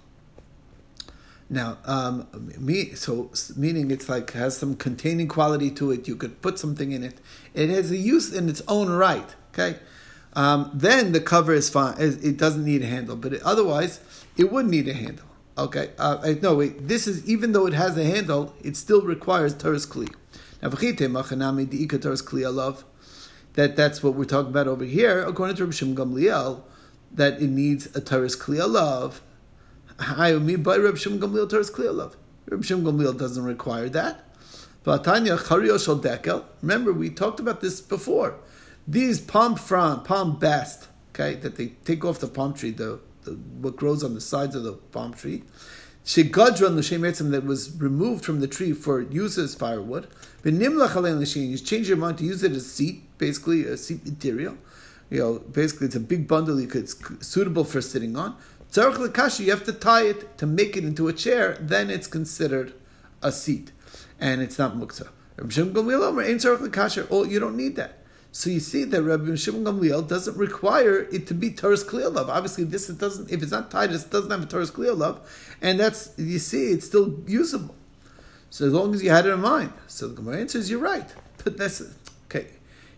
Now, 1.49 1.77
um, 1.85 2.27
me, 2.57 2.93
so 2.95 3.29
meaning 3.55 3.91
it's 3.91 4.09
like 4.09 4.31
has 4.31 4.57
some 4.57 4.75
containing 4.75 5.27
quality 5.27 5.69
to 5.71 5.91
it. 5.91 6.07
You 6.07 6.15
could 6.15 6.41
put 6.41 6.57
something 6.57 6.91
in 6.91 7.03
it. 7.03 7.19
It 7.53 7.69
has 7.69 7.91
a 7.91 7.97
use 7.97 8.33
in 8.33 8.49
its 8.49 8.63
own 8.67 8.89
right. 8.89 9.35
Okay, 9.53 9.77
um, 10.33 10.71
then 10.73 11.11
the 11.11 11.21
cover 11.21 11.53
is 11.53 11.69
fine. 11.69 11.95
It 11.99 12.37
doesn't 12.37 12.65
need 12.65 12.81
a 12.81 12.87
handle, 12.87 13.15
but 13.15 13.33
it, 13.33 13.41
otherwise, 13.43 13.99
it 14.35 14.51
would 14.51 14.65
need 14.65 14.87
a 14.87 14.93
handle. 14.93 15.25
Okay, 15.57 15.91
uh, 15.99 16.17
uh, 16.23 16.33
no 16.41 16.55
wait. 16.55 16.87
This 16.87 17.07
is 17.07 17.23
even 17.29 17.53
though 17.53 17.67
it 17.67 17.73
has 17.73 17.95
a 17.95 18.03
handle, 18.03 18.55
it 18.63 18.75
still 18.75 19.01
requires 19.01 19.53
teres 19.53 19.85
kli. 19.85 20.11
That 23.53 23.75
that's 23.75 24.03
what 24.03 24.15
we're 24.15 24.25
talking 24.25 24.49
about 24.49 24.67
over 24.67 24.83
here. 24.83 25.23
According 25.23 25.55
to 25.57 25.63
Rabbi 25.63 25.75
Shimon 25.75 25.95
Gamliel, 25.95 26.63
that 27.13 27.41
it 27.41 27.49
needs 27.49 27.95
a 27.95 28.01
teres 28.01 28.35
kli 28.35 28.57
alav. 28.57 29.21
I 29.99 30.33
mean 30.33 30.63
by 30.63 30.77
Rabbi 30.77 30.97
Shimon 30.97 31.19
Gamliel 31.19 31.49
teres 31.49 31.71
kli 31.71 31.85
alav. 31.85 32.15
Rabbi 32.49 32.63
Shimon 32.63 32.93
Gamliel 32.93 33.17
doesn't 33.17 33.43
require 33.43 33.89
that. 33.89 34.35
V'atanya 34.85 35.37
chario 35.37 35.83
shel 35.83 35.99
dekel. 35.99 36.43
Remember 36.61 36.91
we 36.91 37.09
talked 37.09 37.39
about 37.39 37.61
this 37.61 37.81
before. 37.81 38.35
These 38.87 39.19
palm 39.19 39.55
frond, 39.55 40.05
palm 40.05 40.37
bast, 40.37 40.89
okay, 41.09 41.35
that 41.35 41.55
they 41.55 41.69
take 41.85 42.05
off 42.05 42.19
the 42.19 42.27
palm 42.27 42.53
tree, 42.53 42.71
the 42.71 42.99
the, 43.23 43.31
what 43.31 43.75
grows 43.75 44.03
on 44.03 44.13
the 44.13 44.21
sides 44.21 44.55
of 44.55 44.63
the 44.63 44.73
palm 44.73 45.13
tree. 45.13 45.43
Shegadron 46.05 46.75
l'shem 46.75 47.01
that 47.31 47.43
was 47.43 47.75
removed 47.81 48.23
from 48.23 48.39
the 48.39 48.47
tree 48.47 48.73
for 48.73 49.01
use 49.01 49.37
as 49.37 49.55
firewood. 49.55 50.07
V'nimlach 50.43 50.91
alein 50.91 51.19
l'shem, 51.19 51.43
you 51.43 51.57
change 51.57 51.87
your 51.87 51.97
mind 51.97 52.19
to 52.19 52.23
use 52.23 52.43
it 52.43 52.51
as 52.51 52.71
seat, 52.71 53.17
basically 53.17 53.65
a 53.65 53.75
seat 53.75 54.05
material. 54.05 54.57
You 55.09 55.19
know, 55.19 55.39
basically 55.39 55.87
it's 55.87 55.95
a 55.95 55.99
big 55.99 56.27
bundle 56.27 56.59
you 56.59 56.67
could 56.67 56.89
suitable 57.23 57.63
for 57.63 57.81
sitting 57.81 58.15
on. 58.15 58.37
Tzarech 58.75 58.97
l'kashi, 58.97 59.45
you 59.45 59.51
have 59.51 59.63
to 59.63 59.71
tie 59.71 60.03
it 60.03 60.37
to 60.37 60.45
make 60.45 60.75
it 60.75 60.83
into 60.83 61.07
a 61.07 61.13
chair. 61.13 61.57
Then 61.61 61.89
it's 61.89 62.07
considered 62.07 62.73
a 63.23 63.31
seat, 63.31 63.71
and 64.19 64.41
it's 64.41 64.59
not 64.59 64.75
muktzah. 64.75 65.07
Oh, 67.09 67.23
you 67.23 67.39
don't 67.39 67.55
need 67.55 67.77
that. 67.77 67.99
So 68.33 68.49
you 68.49 68.59
see 68.59 68.83
that 68.83 69.01
Rabbi 69.01 69.35
Shimon 69.35 69.63
Gamliel 69.63 70.05
doesn't 70.05 70.35
require 70.35 71.07
it 71.09 71.25
to 71.27 71.33
be 71.33 71.51
toras 71.51 71.85
kli 71.85 72.03
alav. 72.03 72.27
Obviously, 72.27 72.65
this 72.65 72.89
it 72.89 72.97
doesn't. 72.97 73.31
If 73.31 73.41
it's 73.41 73.53
not 73.53 73.71
Titus, 73.71 74.03
it 74.03 74.11
doesn't 74.11 74.29
have 74.29 74.43
a 74.43 74.45
toras 74.45 74.73
kli 74.73 74.93
alav, 74.93 75.19
and 75.61 75.79
that's 75.79 76.11
you 76.17 76.39
see, 76.39 76.71
it's 76.71 76.85
still 76.85 77.17
usable. 77.27 77.75
So 78.49 78.65
as 78.65 78.73
long 78.73 78.93
as 78.93 79.01
you 79.01 79.09
had 79.09 79.25
it 79.25 79.29
in 79.29 79.39
mind. 79.39 79.71
So 79.87 80.09
the 80.09 80.15
Gemara 80.15 80.39
answers, 80.41 80.69
you're 80.69 80.79
right. 80.79 81.13
But 81.45 81.57
that's 81.57 81.81
okay. 82.25 82.47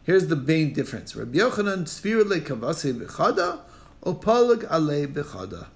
Here's 0.01 0.25
the 0.25 0.35
main 0.35 0.73
difference. 0.73 1.15
Rabbi 1.15 1.37
Yochanan 1.37 1.83
Sfir 1.83 2.23
kavase 2.23 2.99
bechada 2.99 3.59
or 4.07 4.15
palag 4.15 4.63
ale 4.71 5.05
bechada. 5.07 5.67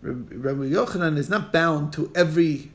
Rabbi 0.00 0.70
Yochanan 0.70 1.18
is 1.18 1.28
not 1.28 1.52
bound 1.52 1.92
to 1.94 2.12
every 2.14 2.70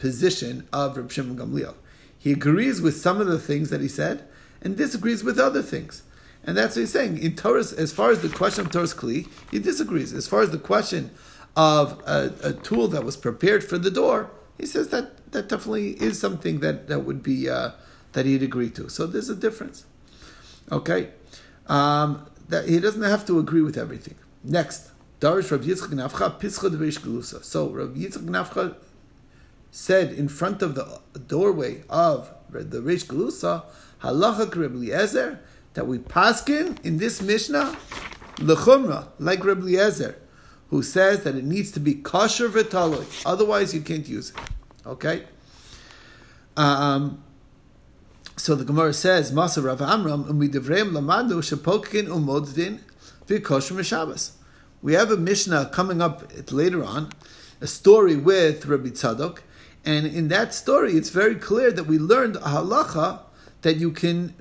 position 0.00 0.66
of 0.72 0.96
Rabbi 0.96 1.08
Shimon 1.08 1.36
Gamliel. 1.36 1.74
He 2.18 2.32
agrees 2.32 2.80
with 2.80 2.96
some 2.96 3.20
of 3.20 3.28
the 3.28 3.38
things 3.38 3.70
that 3.70 3.80
he 3.80 3.86
said 3.86 4.26
and 4.60 4.76
disagrees 4.76 5.22
with 5.22 5.38
other 5.38 5.62
things. 5.62 6.02
And 6.42 6.56
that's 6.56 6.74
what 6.74 6.80
he's 6.80 6.90
saying. 6.90 7.18
In 7.18 7.36
Torah, 7.36 7.60
as 7.60 7.92
far 7.92 8.10
as 8.10 8.22
the 8.22 8.28
question 8.28 8.66
of 8.66 8.72
toras 8.72 8.94
Kli, 8.94 9.28
he 9.50 9.60
disagrees. 9.60 10.12
As 10.12 10.26
far 10.26 10.40
as 10.40 10.50
the 10.50 10.58
question 10.58 11.10
of 11.56 12.02
a, 12.06 12.34
a, 12.42 12.52
tool 12.52 12.88
that 12.88 13.04
was 13.04 13.16
prepared 13.16 13.62
for 13.62 13.78
the 13.78 13.90
door, 13.90 14.30
he 14.58 14.66
says 14.66 14.88
that 14.88 15.30
that 15.30 15.48
definitely 15.48 15.90
is 16.02 16.18
something 16.20 16.58
that, 16.60 16.88
that 16.88 17.00
would 17.00 17.22
be 17.22 17.48
uh, 17.48 17.70
that 18.12 18.26
he'd 18.26 18.42
agree 18.42 18.70
to. 18.70 18.88
So 18.88 19.06
there's 19.06 19.28
a 19.30 19.36
difference. 19.36 19.84
Okay, 20.72 21.10
um, 21.68 22.26
that 22.48 22.68
he 22.68 22.80
doesn't 22.80 23.02
have 23.02 23.24
to 23.26 23.38
agree 23.38 23.62
with 23.62 23.78
everything. 23.78 24.16
Next, 24.44 24.90
Darish 25.20 25.50
Rav 25.50 25.62
Yitzchak 25.62 25.88
Nafcha 25.88 26.38
Pischa 26.38 26.70
Devish 26.70 27.00
Gelusa. 27.00 27.42
So 27.42 27.70
Rav 27.70 27.90
Yitzchak 27.90 28.26
Nafcha 28.26 28.76
said 29.70 30.12
in 30.12 30.28
front 30.28 30.62
of 30.62 30.74
the 30.74 31.00
doorway 31.26 31.82
of 31.88 32.30
the 32.50 32.80
Reish 32.80 33.06
Gelusa, 33.06 33.64
halacha 34.02 34.54
Reb 34.54 34.74
Eliezer 34.74 35.40
that 35.72 35.86
we 35.86 35.98
paskin 35.98 36.78
in 36.84 36.98
this 36.98 37.20
Mishnah 37.20 37.76
lechumra 38.36 39.08
like 39.18 39.44
Reb 39.44 39.60
Eliezer, 39.60 40.16
who 40.68 40.82
says 40.82 41.24
that 41.24 41.34
it 41.34 41.44
needs 41.44 41.72
to 41.72 41.80
be 41.80 41.94
kosher 41.94 42.48
v'taloi, 42.48 43.22
otherwise 43.26 43.74
you 43.74 43.80
can't 43.80 44.06
use 44.06 44.30
it. 44.30 44.36
Okay. 44.86 45.24
Um, 46.56 47.24
so 48.36 48.54
the 48.54 48.64
Gemara 48.64 48.92
says, 48.92 49.32
Masa 49.32 49.64
Rav 49.64 49.80
Amram, 49.80 50.24
umidevreim 50.24 50.92
lamadu 50.92 51.40
shepokin 51.40 52.06
umoddin 52.06 52.80
v'kosher 53.26 53.72
m'shabbos. 53.72 54.32
We 54.82 54.94
have 54.94 55.10
a 55.10 55.16
Mishnah 55.16 55.70
coming 55.72 56.02
up 56.02 56.30
later 56.52 56.84
on, 56.84 57.10
a 57.60 57.66
story 57.66 58.16
with 58.16 58.66
Rabbi 58.66 58.88
Tzadok, 58.88 59.38
and 59.84 60.06
in 60.06 60.28
that 60.28 60.54
story, 60.54 60.92
it's 60.92 61.10
very 61.10 61.34
clear 61.34 61.70
that 61.70 61.84
we 61.84 61.98
learned 61.98 62.36
a 62.36 62.40
halacha 62.40 63.20
that 63.62 63.76
you 63.76 63.90
can 63.90 64.34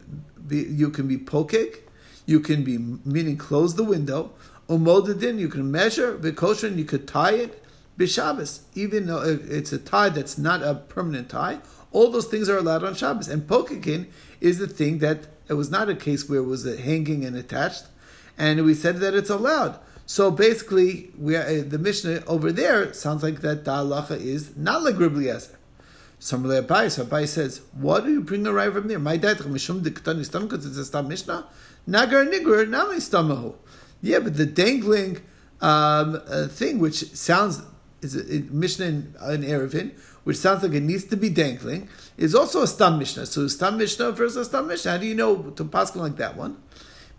be 0.48 0.64
you 0.64 0.90
can 0.90 1.08
be 1.08 1.18
pokek, 1.18 1.80
you 2.26 2.40
can 2.40 2.64
be 2.64 2.78
meaning 2.78 3.38
close 3.38 3.76
the 3.76 3.84
window, 3.84 4.32
umodadin, 4.68 5.40
you 5.40 5.50
can 5.50 5.72
measure, 5.72 6.18
vikoshin, 6.18 6.78
you 6.78 6.86
could 6.86 7.08
tie 7.08 7.34
it, 7.34 7.64
b'Shabbos, 7.98 8.62
even 8.76 9.08
though 9.08 9.22
it's 9.22 9.72
a 9.72 9.78
tie 9.78 10.10
that's 10.10 10.38
not 10.38 10.62
a 10.62 10.76
permanent 10.76 11.30
tie, 11.30 11.60
all 11.92 12.10
those 12.10 12.26
things 12.26 12.50
are 12.50 12.58
allowed 12.58 12.84
on 12.84 12.96
Shabbos. 12.96 13.28
And 13.28 13.44
pokekin 13.44 14.08
is 14.42 14.58
the 14.58 14.68
thing 14.68 14.98
that 15.00 15.28
it 15.48 15.54
was 15.54 15.70
not 15.70 15.90
a 15.90 15.96
case 15.96 16.28
where 16.28 16.40
it 16.40 16.46
was 16.46 16.64
hanging 16.80 17.24
and 17.24 17.36
attached, 17.36 17.84
and 18.38 18.64
we 18.66 18.74
said 18.74 18.98
that 18.98 19.14
it's 19.14 19.30
allowed. 19.30 19.80
So 20.06 20.32
basically, 20.32 21.12
we 21.18 21.36
are, 21.36 21.44
uh, 21.44 21.64
the 21.66 21.78
Mishnah 21.80 22.24
over 22.28 22.52
there 22.52 22.94
sounds 22.94 23.24
like 23.24 23.42
that 23.42 23.64
the 23.66 23.72
halacha 23.72 24.20
is 24.20 24.56
not 24.58 24.84
like 24.84 24.96
Abai, 24.96 26.92
so 26.92 27.06
Abai 27.06 27.28
says, 27.28 27.62
"What 27.74 28.06
do 28.06 28.12
you 28.12 28.22
bring 28.22 28.46
a 28.48 28.54
right 28.54 28.72
from 28.72 28.88
there? 28.88 29.00
My 29.00 29.18
dad 29.18 29.38
mishum 29.40 29.82
diktani 29.82 30.26
stam 30.26 30.48
because 30.48 30.66
it's 30.66 30.78
a 30.78 30.86
stam 30.86 31.08
mishnah. 31.08 31.46
Nagar 31.86 32.26
nigur 32.26 32.68
nami 32.70 32.98
stamahu. 32.98 33.56
Yeah, 34.02 34.20
but 34.20 34.38
the 34.38 34.46
dangling 34.46 35.18
um, 35.62 36.22
uh, 36.28 36.48
thing, 36.48 36.80
which 36.80 37.14
sounds 37.14 37.62
is 38.02 38.16
a, 38.16 38.36
a 38.36 38.40
mishnah 38.52 38.86
in, 38.86 39.16
in 39.32 39.42
Eruvin, 39.44 39.92
which 40.24 40.38
sounds 40.38 40.64
like 40.64 40.74
it 40.74 40.84
needs 40.84 41.06
to 41.06 41.18
be 41.18 41.30
dangling, 41.30 41.90
is 42.18 42.36
also 42.36 42.62
a 42.62 42.68
stam 42.68 43.00
mishnah. 43.00 43.26
So 43.26 43.48
stam 43.48 43.78
mishnah 43.78 44.12
versus 44.12 44.48
stam 44.48 44.68
mishnah. 44.68 44.92
How 44.92 44.98
do 44.98 45.06
you 45.06 45.16
know 45.16 45.36
to 45.52 45.66
pass 45.66 45.96
like 45.96 46.18
that 46.18 46.38
one? 46.38 46.58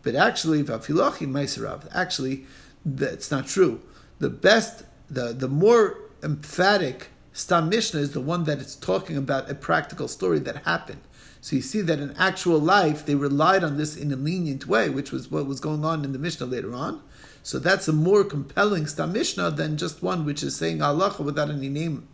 But 0.05 0.15
actually, 0.15 0.63
vafilochi 0.63 1.27
meiserav. 1.27 1.89
Actually, 1.93 2.45
that's 2.85 3.31
not 3.31 3.47
true. 3.47 3.81
The 4.19 4.31
best, 4.31 4.85
the 5.11 5.33
the 5.33 5.49
more 5.49 5.99
emphatic 6.23 7.09
Stam 7.33 7.69
Mishnah 7.69 8.01
is 8.01 8.13
the 8.13 8.21
one 8.21 8.45
that 8.45 8.59
is 8.59 8.77
talking 8.77 9.17
about 9.17 9.51
a 9.51 9.55
practical 9.57 10.07
story 10.07 10.39
that 10.41 10.65
happened. 10.65 11.01
So 11.41 11.57
you 11.57 11.63
see 11.63 11.81
that 11.81 11.99
in 11.99 12.15
actual 12.17 12.59
life, 12.59 13.05
they 13.05 13.17
relied 13.17 13.65
on 13.65 13.77
this 13.77 13.97
in 13.97 14.13
a 14.13 14.17
lenient 14.17 14.67
way, 14.67 14.89
which 14.89 15.11
was 15.11 15.31
what 15.31 15.47
was 15.47 15.61
going 15.61 15.85
on 15.85 16.05
in 16.05 16.13
the 16.13 16.19
Mishnah 16.19 16.47
later 16.47 16.73
on. 16.73 17.03
So 17.43 17.59
that's 17.59 17.89
a 17.89 17.93
more 17.93 18.25
compelling 18.25 18.87
Stam 18.87 19.13
Mishnah 19.13 19.51
than 19.51 19.77
just 19.77 20.03
one 20.03 20.25
which 20.25 20.43
is 20.43 20.57
saying 20.57 20.81
Allah 20.81 21.15
without 21.19 21.51
any 21.51 21.69
name. 21.69 22.09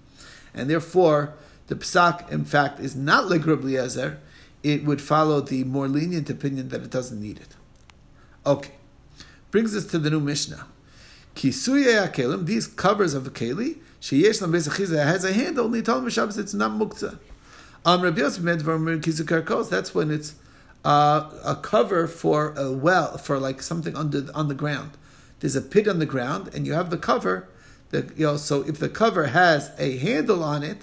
And 0.55 0.69
therefore, 0.69 1.35
the 1.69 1.77
Psak, 1.77 2.29
in 2.33 2.45
fact, 2.45 2.81
is 2.81 2.97
not 2.97 3.29
like 3.29 3.47
Rabbi. 3.47 3.77
It 4.63 4.85
would 4.85 5.01
follow 5.01 5.41
the 5.41 5.65
more 5.65 5.87
lenient 5.87 6.29
opinion 6.29 6.71
that 6.71 6.83
it 6.83 6.91
doesn't 6.91 7.21
need 7.21 7.39
it. 7.39 7.55
Okay. 8.47 8.73
Brings 9.51 9.77
us 9.77 9.87
to 9.87 9.99
the 9.99 10.11
new 10.11 10.21
Mishnah. 10.21 10.67
Kisuye 11.35 12.07
Akelim, 12.07 12.47
these 12.47 12.67
covers 12.67 13.15
of 13.15 13.33
Keli, 13.33 13.79
Sheyesh 14.01 14.41
Lam 14.41 14.53
Bezachiza 14.53 15.05
has 15.05 15.25
a 15.25 15.33
handle, 15.33 15.69
Nital 15.69 16.03
Mishabas, 16.03 16.39
it's 16.39 16.55
not 16.55 16.73
Muktzah. 16.73 17.19
Um, 17.85 18.03
Rabbi 18.03 18.21
Yosef 18.21 18.43
Medvar 18.43 19.01
Kizu 19.01 19.71
that's 19.71 19.95
when 19.95 20.11
it's 20.11 20.35
uh, 20.85 21.31
a 21.45 21.57
cover 21.57 22.07
for 22.07 22.53
a 22.57 22.71
well, 22.73 23.17
for 23.19 23.39
like 23.39 23.63
something 23.63 23.97
under 23.97 24.27
on 24.35 24.49
the 24.49 24.55
ground. 24.55 24.93
There's 25.41 25.57
a 25.57 25.63
pit 25.63 25.89
on 25.89 25.99
the 25.99 26.07
ground, 26.07 26.51
and 26.55 26.67
you 26.67 26.75
have 26.75 26.91
the 26.91 26.99
cover. 26.99 27.49
You 27.93 28.05
know, 28.19 28.37
so 28.37 28.63
if 28.63 28.79
the 28.79 28.89
cover 28.89 29.29
has 29.29 29.73
a 29.79 29.97
handle 29.99 30.45
on 30.45 30.63
it, 30.63 30.83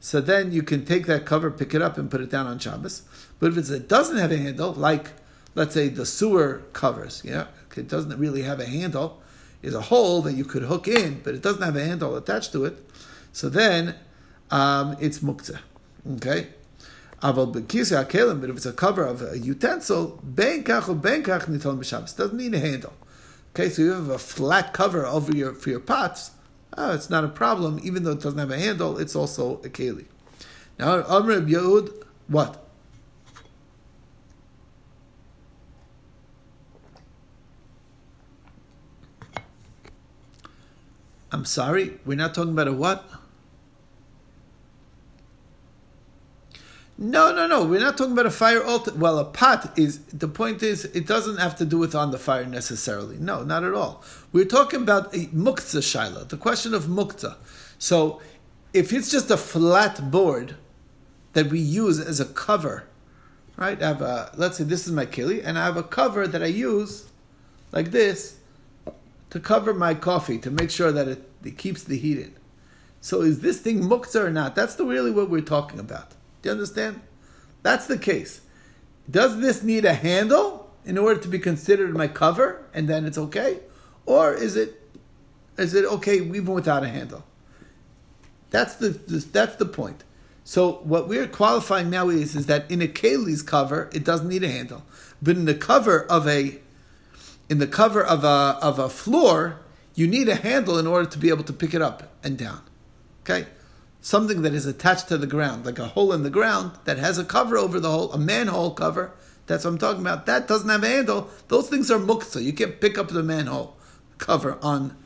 so 0.00 0.20
then 0.20 0.52
you 0.52 0.62
can 0.62 0.84
take 0.84 1.06
that 1.06 1.26
cover, 1.26 1.50
pick 1.50 1.74
it 1.74 1.82
up, 1.82 1.96
and 1.98 2.10
put 2.10 2.20
it 2.20 2.30
down 2.30 2.46
on 2.46 2.58
Shabbos. 2.58 3.02
But 3.38 3.56
if 3.56 3.70
it 3.70 3.88
doesn't 3.88 4.16
have 4.16 4.32
a 4.32 4.36
handle, 4.36 4.72
like 4.72 5.10
let's 5.54 5.74
say 5.74 5.88
the 5.88 6.06
sewer 6.06 6.62
covers, 6.72 7.22
yeah, 7.24 7.46
it 7.76 7.88
doesn't 7.88 8.18
really 8.18 8.42
have 8.42 8.60
a 8.60 8.66
handle, 8.66 9.22
is 9.62 9.74
a 9.74 9.80
hole 9.82 10.22
that 10.22 10.34
you 10.34 10.44
could 10.44 10.62
hook 10.62 10.86
in, 10.86 11.20
but 11.24 11.34
it 11.34 11.42
doesn't 11.42 11.62
have 11.62 11.76
a 11.76 11.84
handle 11.84 12.16
attached 12.16 12.52
to 12.52 12.64
it. 12.64 12.78
So 13.32 13.48
then 13.48 13.94
um, 14.50 14.96
it's 15.00 15.20
muktzah. 15.20 15.60
Okay? 16.16 16.48
Aval 17.22 17.54
b'kisa 17.54 18.04
akelim, 18.04 18.40
but 18.40 18.50
if 18.50 18.56
it's 18.56 18.66
a 18.66 18.72
cover 18.72 19.04
of 19.04 19.22
a 19.22 19.38
utensil, 19.38 20.20
benkach 20.24 20.88
or 20.88 20.94
benkach 20.94 21.46
nital 21.46 21.78
b'shabbos 21.78 22.16
doesn't 22.16 22.36
need 22.36 22.54
a 22.54 22.58
handle. 22.58 22.92
Okay, 23.54 23.68
so 23.68 23.82
you 23.82 23.92
have 23.92 24.08
a 24.08 24.18
flat 24.18 24.72
cover 24.72 25.06
over 25.06 25.34
your 25.34 25.54
for 25.54 25.70
your 25.70 25.80
pots. 25.80 26.32
Oh, 26.76 26.92
it's 26.92 27.08
not 27.08 27.22
a 27.24 27.28
problem, 27.28 27.78
even 27.84 28.02
though 28.02 28.10
it 28.10 28.20
doesn't 28.20 28.38
have 28.38 28.50
a 28.50 28.58
handle. 28.58 28.98
It's 28.98 29.14
also 29.14 29.58
a 29.58 29.68
keli. 29.68 30.06
Now, 30.78 31.04
Amr 31.04 31.40
Yehud, 31.40 32.04
what? 32.26 32.63
I'm 41.34 41.44
sorry, 41.44 41.98
we're 42.06 42.16
not 42.16 42.32
talking 42.32 42.52
about 42.52 42.68
a 42.68 42.72
what? 42.72 43.04
No, 46.96 47.34
no, 47.34 47.48
no. 47.48 47.64
We're 47.64 47.80
not 47.80 47.98
talking 47.98 48.12
about 48.12 48.26
a 48.26 48.30
fire 48.30 48.62
altar. 48.62 48.92
Well, 48.94 49.18
a 49.18 49.24
pot 49.24 49.76
is 49.76 49.98
the 50.04 50.28
point 50.28 50.62
is 50.62 50.84
it 50.84 51.08
doesn't 51.08 51.38
have 51.38 51.56
to 51.56 51.64
do 51.64 51.76
with 51.76 51.92
on 51.92 52.12
the 52.12 52.20
fire 52.20 52.46
necessarily. 52.46 53.16
No, 53.16 53.42
not 53.42 53.64
at 53.64 53.74
all. 53.74 54.04
We're 54.32 54.44
talking 54.44 54.82
about 54.82 55.12
a 55.12 55.26
muktzah 55.26 55.82
shaila, 55.82 56.28
the 56.28 56.36
question 56.36 56.72
of 56.72 56.84
muktzah. 56.84 57.34
So, 57.78 58.22
if 58.72 58.92
it's 58.92 59.10
just 59.10 59.28
a 59.28 59.36
flat 59.36 60.12
board 60.12 60.54
that 61.32 61.46
we 61.48 61.58
use 61.58 61.98
as 61.98 62.20
a 62.20 62.26
cover, 62.26 62.84
right? 63.56 63.82
I 63.82 63.88
have 63.88 64.02
a 64.02 64.30
let's 64.36 64.58
say 64.58 64.64
this 64.64 64.86
is 64.86 64.92
my 64.92 65.04
kili, 65.04 65.44
and 65.44 65.58
I 65.58 65.64
have 65.64 65.76
a 65.76 65.82
cover 65.82 66.28
that 66.28 66.44
I 66.44 66.46
use 66.46 67.08
like 67.72 67.90
this 67.90 68.38
to 69.30 69.40
cover 69.40 69.74
my 69.74 69.94
coffee 69.94 70.38
to 70.38 70.50
make 70.50 70.70
sure 70.70 70.92
that 70.92 71.08
it, 71.08 71.28
it 71.44 71.58
keeps 71.58 71.82
the 71.82 71.98
heat 71.98 72.18
in. 72.18 72.34
So, 73.00 73.20
is 73.20 73.40
this 73.40 73.60
thing 73.60 73.82
muktzah 73.82 74.24
or 74.24 74.30
not? 74.30 74.54
That's 74.54 74.76
the 74.76 74.84
really 74.84 75.10
what 75.10 75.28
we're 75.28 75.42
talking 75.42 75.78
about. 75.78 76.10
Do 76.42 76.48
you 76.48 76.52
understand? 76.52 77.00
That's 77.62 77.86
the 77.86 77.98
case. 77.98 78.40
Does 79.10 79.40
this 79.40 79.62
need 79.62 79.84
a 79.84 79.94
handle 79.94 80.70
in 80.84 80.98
order 80.98 81.20
to 81.20 81.28
be 81.28 81.38
considered 81.38 81.94
my 81.94 82.08
cover, 82.08 82.64
and 82.72 82.88
then 82.88 83.04
it's 83.04 83.18
okay, 83.18 83.60
or 84.06 84.32
is 84.32 84.56
it 84.56 84.80
is 85.56 85.74
it 85.74 85.84
okay 85.84 86.16
even 86.16 86.46
without 86.46 86.82
a 86.82 86.88
handle? 86.88 87.24
That's 88.50 88.76
the 88.76 88.88
that's 88.88 89.56
the 89.56 89.66
point. 89.66 90.04
So 90.44 90.74
what 90.84 91.08
we're 91.08 91.26
qualifying 91.26 91.90
now 91.90 92.08
is 92.08 92.36
is 92.36 92.46
that 92.46 92.70
in 92.70 92.82
a 92.82 92.86
keli's 92.86 93.42
cover 93.42 93.90
it 93.92 94.04
doesn't 94.04 94.28
need 94.28 94.44
a 94.44 94.48
handle, 94.48 94.84
but 95.20 95.36
in 95.36 95.44
the 95.44 95.54
cover 95.54 96.04
of 96.04 96.28
a 96.28 96.60
in 97.48 97.58
the 97.58 97.66
cover 97.66 98.02
of 98.02 98.24
a 98.24 98.58
of 98.62 98.78
a 98.78 98.88
floor 98.88 99.60
you 99.94 100.06
need 100.06 100.28
a 100.28 100.34
handle 100.34 100.78
in 100.78 100.86
order 100.86 101.08
to 101.08 101.18
be 101.18 101.28
able 101.28 101.44
to 101.44 101.52
pick 101.52 101.72
it 101.74 101.82
up 101.82 102.14
and 102.22 102.36
down. 102.36 102.62
Okay 103.22 103.46
something 104.04 104.42
that 104.42 104.52
is 104.52 104.66
attached 104.66 105.08
to 105.08 105.16
the 105.16 105.26
ground, 105.26 105.64
like 105.64 105.78
a 105.78 105.86
hole 105.86 106.12
in 106.12 106.22
the 106.22 106.30
ground 106.30 106.72
that 106.84 106.98
has 106.98 107.16
a 107.18 107.24
cover 107.24 107.56
over 107.56 107.80
the 107.80 107.90
hole, 107.90 108.12
a 108.12 108.18
manhole 108.18 108.70
cover. 108.70 109.10
That's 109.46 109.64
what 109.64 109.70
I'm 109.70 109.78
talking 109.78 110.02
about. 110.02 110.26
That 110.26 110.46
doesn't 110.46 110.68
have 110.68 110.84
a 110.84 110.88
handle. 110.88 111.30
Those 111.48 111.70
things 111.70 111.90
are 111.90 111.98
muktzah. 111.98 112.42
You 112.42 112.52
can't 112.52 112.80
pick 112.80 112.98
up 112.98 113.08
the 113.08 113.22
manhole 113.22 113.76
cover 114.18 114.58
on 114.62 114.96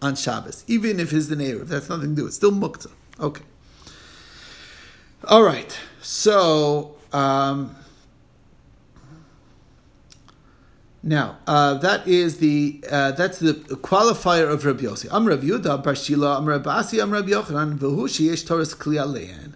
on 0.00 0.14
Shabbos, 0.14 0.64
even 0.68 1.00
if 1.00 1.12
it's 1.12 1.26
the 1.26 1.36
neighbor. 1.36 1.64
That's 1.64 1.88
nothing 1.88 2.14
to 2.14 2.22
do. 2.22 2.26
It's 2.26 2.36
still 2.36 2.52
muktzah. 2.52 2.92
Okay. 3.20 3.44
All 5.24 5.42
right. 5.42 5.78
So. 6.02 6.96
Um, 7.12 7.74
Now 11.02 11.38
uh, 11.46 11.74
that 11.74 12.08
is 12.08 12.38
the 12.38 12.82
uh, 12.90 13.12
that's 13.12 13.38
the 13.38 13.52
qualifier 13.52 14.50
of 14.50 14.64
Rabbi 14.64 14.82
Yossi. 14.82 15.12
Am 15.12 15.26
Rabbi 15.26 15.46
Yudah 15.46 15.82
Bar 15.82 15.94
Shila 15.94 16.38
Am 16.38 16.46
Rabbi 16.46 16.70
Asi 16.70 17.00
Am 17.00 17.12
Rabbi 17.12 17.30
Yochanan 17.30 17.78
V'hu 17.78 18.04
Sheyesh 18.08 18.46
Torah 18.46 18.64
Kli 18.64 19.54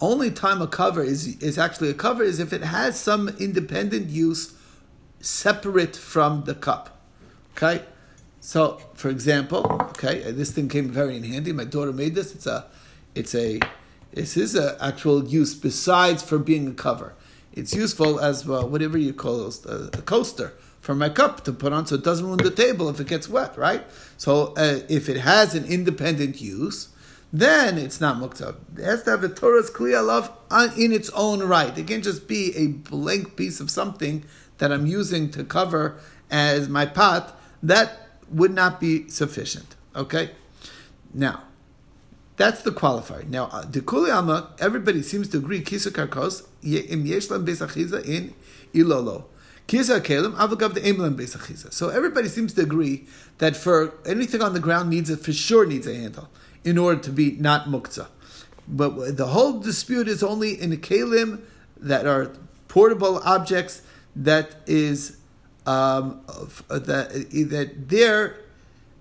Only 0.00 0.30
time 0.30 0.60
a 0.60 0.66
cover 0.66 1.02
is 1.02 1.36
is 1.42 1.56
actually 1.56 1.88
a 1.88 1.94
cover 1.94 2.22
is 2.22 2.40
if 2.40 2.52
it 2.52 2.62
has 2.62 3.00
some 3.00 3.30
independent 3.40 4.10
use 4.10 4.54
separate 5.20 5.96
from 5.96 6.44
the 6.44 6.54
cup. 6.54 7.00
Okay, 7.56 7.84
so 8.40 8.80
for 8.94 9.08
example, 9.08 9.66
okay, 9.90 10.30
this 10.32 10.50
thing 10.50 10.68
came 10.68 10.90
very 10.90 11.16
in 11.16 11.24
handy. 11.24 11.52
My 11.52 11.64
daughter 11.64 11.92
made 11.92 12.14
this. 12.14 12.34
It's 12.34 12.46
a 12.46 12.66
it's 13.14 13.34
a 13.34 13.60
this 14.12 14.36
is 14.36 14.54
an 14.54 14.76
actual 14.78 15.24
use 15.24 15.54
besides 15.54 16.22
for 16.22 16.36
being 16.36 16.68
a 16.68 16.74
cover. 16.74 17.14
It's 17.52 17.74
useful 17.74 18.18
as 18.20 18.46
well, 18.46 18.68
whatever 18.68 18.96
you 18.96 19.12
call 19.12 19.38
those, 19.38 19.64
a, 19.66 19.90
a 19.92 20.02
coaster 20.02 20.54
for 20.80 20.94
my 20.94 21.08
cup 21.08 21.44
to 21.44 21.52
put 21.52 21.72
on 21.72 21.86
so 21.86 21.94
it 21.94 22.02
doesn't 22.02 22.26
ruin 22.26 22.38
the 22.38 22.50
table 22.50 22.88
if 22.88 22.98
it 22.98 23.06
gets 23.06 23.28
wet, 23.28 23.56
right? 23.56 23.84
So 24.16 24.54
uh, 24.56 24.80
if 24.88 25.08
it 25.08 25.18
has 25.18 25.54
an 25.54 25.64
independent 25.66 26.40
use, 26.40 26.88
then 27.32 27.78
it's 27.78 28.00
not 28.00 28.16
muktzah. 28.16 28.56
It 28.76 28.84
has 28.84 29.04
to 29.04 29.10
have 29.12 29.24
a 29.24 29.28
toras 29.28 29.70
kli 29.70 29.92
alav 29.92 30.76
in 30.76 30.92
its 30.92 31.08
own 31.10 31.40
right. 31.40 31.76
It 31.76 31.86
can't 31.86 32.04
just 32.04 32.26
be 32.26 32.54
a 32.56 32.66
blank 32.66 33.36
piece 33.36 33.60
of 33.60 33.70
something 33.70 34.24
that 34.58 34.72
I'm 34.72 34.86
using 34.86 35.30
to 35.30 35.44
cover 35.44 35.98
as 36.30 36.68
my 36.68 36.84
pot. 36.84 37.38
That 37.62 38.18
would 38.28 38.52
not 38.52 38.80
be 38.80 39.08
sufficient. 39.08 39.76
Okay? 39.94 40.32
Now, 41.14 41.44
that's 42.42 42.62
the 42.62 42.72
qualifier. 42.72 43.24
Now, 43.28 43.44
uh, 43.52 43.64
the 43.64 43.80
Kuli 43.80 44.10
everybody 44.58 45.02
seems 45.02 45.28
to 45.28 45.38
agree, 45.38 45.60
Kisa 45.60 45.92
Karkos, 45.92 46.42
im 46.64 47.04
Yeshlam 47.04 47.46
Besachiza 47.46 48.04
in 48.04 48.34
Ilolo. 48.74 49.26
So 51.70 51.88
everybody 51.88 52.28
seems 52.28 52.52
to 52.54 52.62
agree 52.62 53.06
that 53.38 53.56
for 53.56 53.94
anything 54.04 54.42
on 54.42 54.54
the 54.54 54.60
ground 54.60 54.90
needs 54.90 55.08
it 55.08 55.20
for 55.20 55.32
sure 55.32 55.64
needs 55.64 55.86
a 55.86 55.94
handle 55.94 56.28
in 56.64 56.78
order 56.78 57.00
to 57.00 57.10
be 57.10 57.30
not 57.30 57.66
muktzah. 57.66 58.08
But 58.66 59.16
the 59.16 59.28
whole 59.28 59.60
dispute 59.60 60.08
is 60.08 60.22
only 60.22 60.60
in 60.60 60.70
the 60.70 60.76
kalim 60.76 61.42
that 61.76 62.06
are 62.06 62.32
portable 62.66 63.20
objects 63.24 63.82
that 64.16 64.56
is 64.66 65.16
um, 65.64 66.22
that 66.68 67.30
that 67.50 67.88
there 67.88 68.41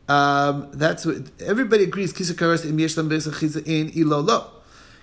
um, 0.07 0.69
that's 0.73 1.05
what 1.05 1.31
everybody 1.41 1.83
agrees. 1.83 2.13
Kisakaras 2.13 2.65
im 2.65 2.77
yeshlam 2.77 3.65
in 3.65 3.91
ilolo. 3.91 4.49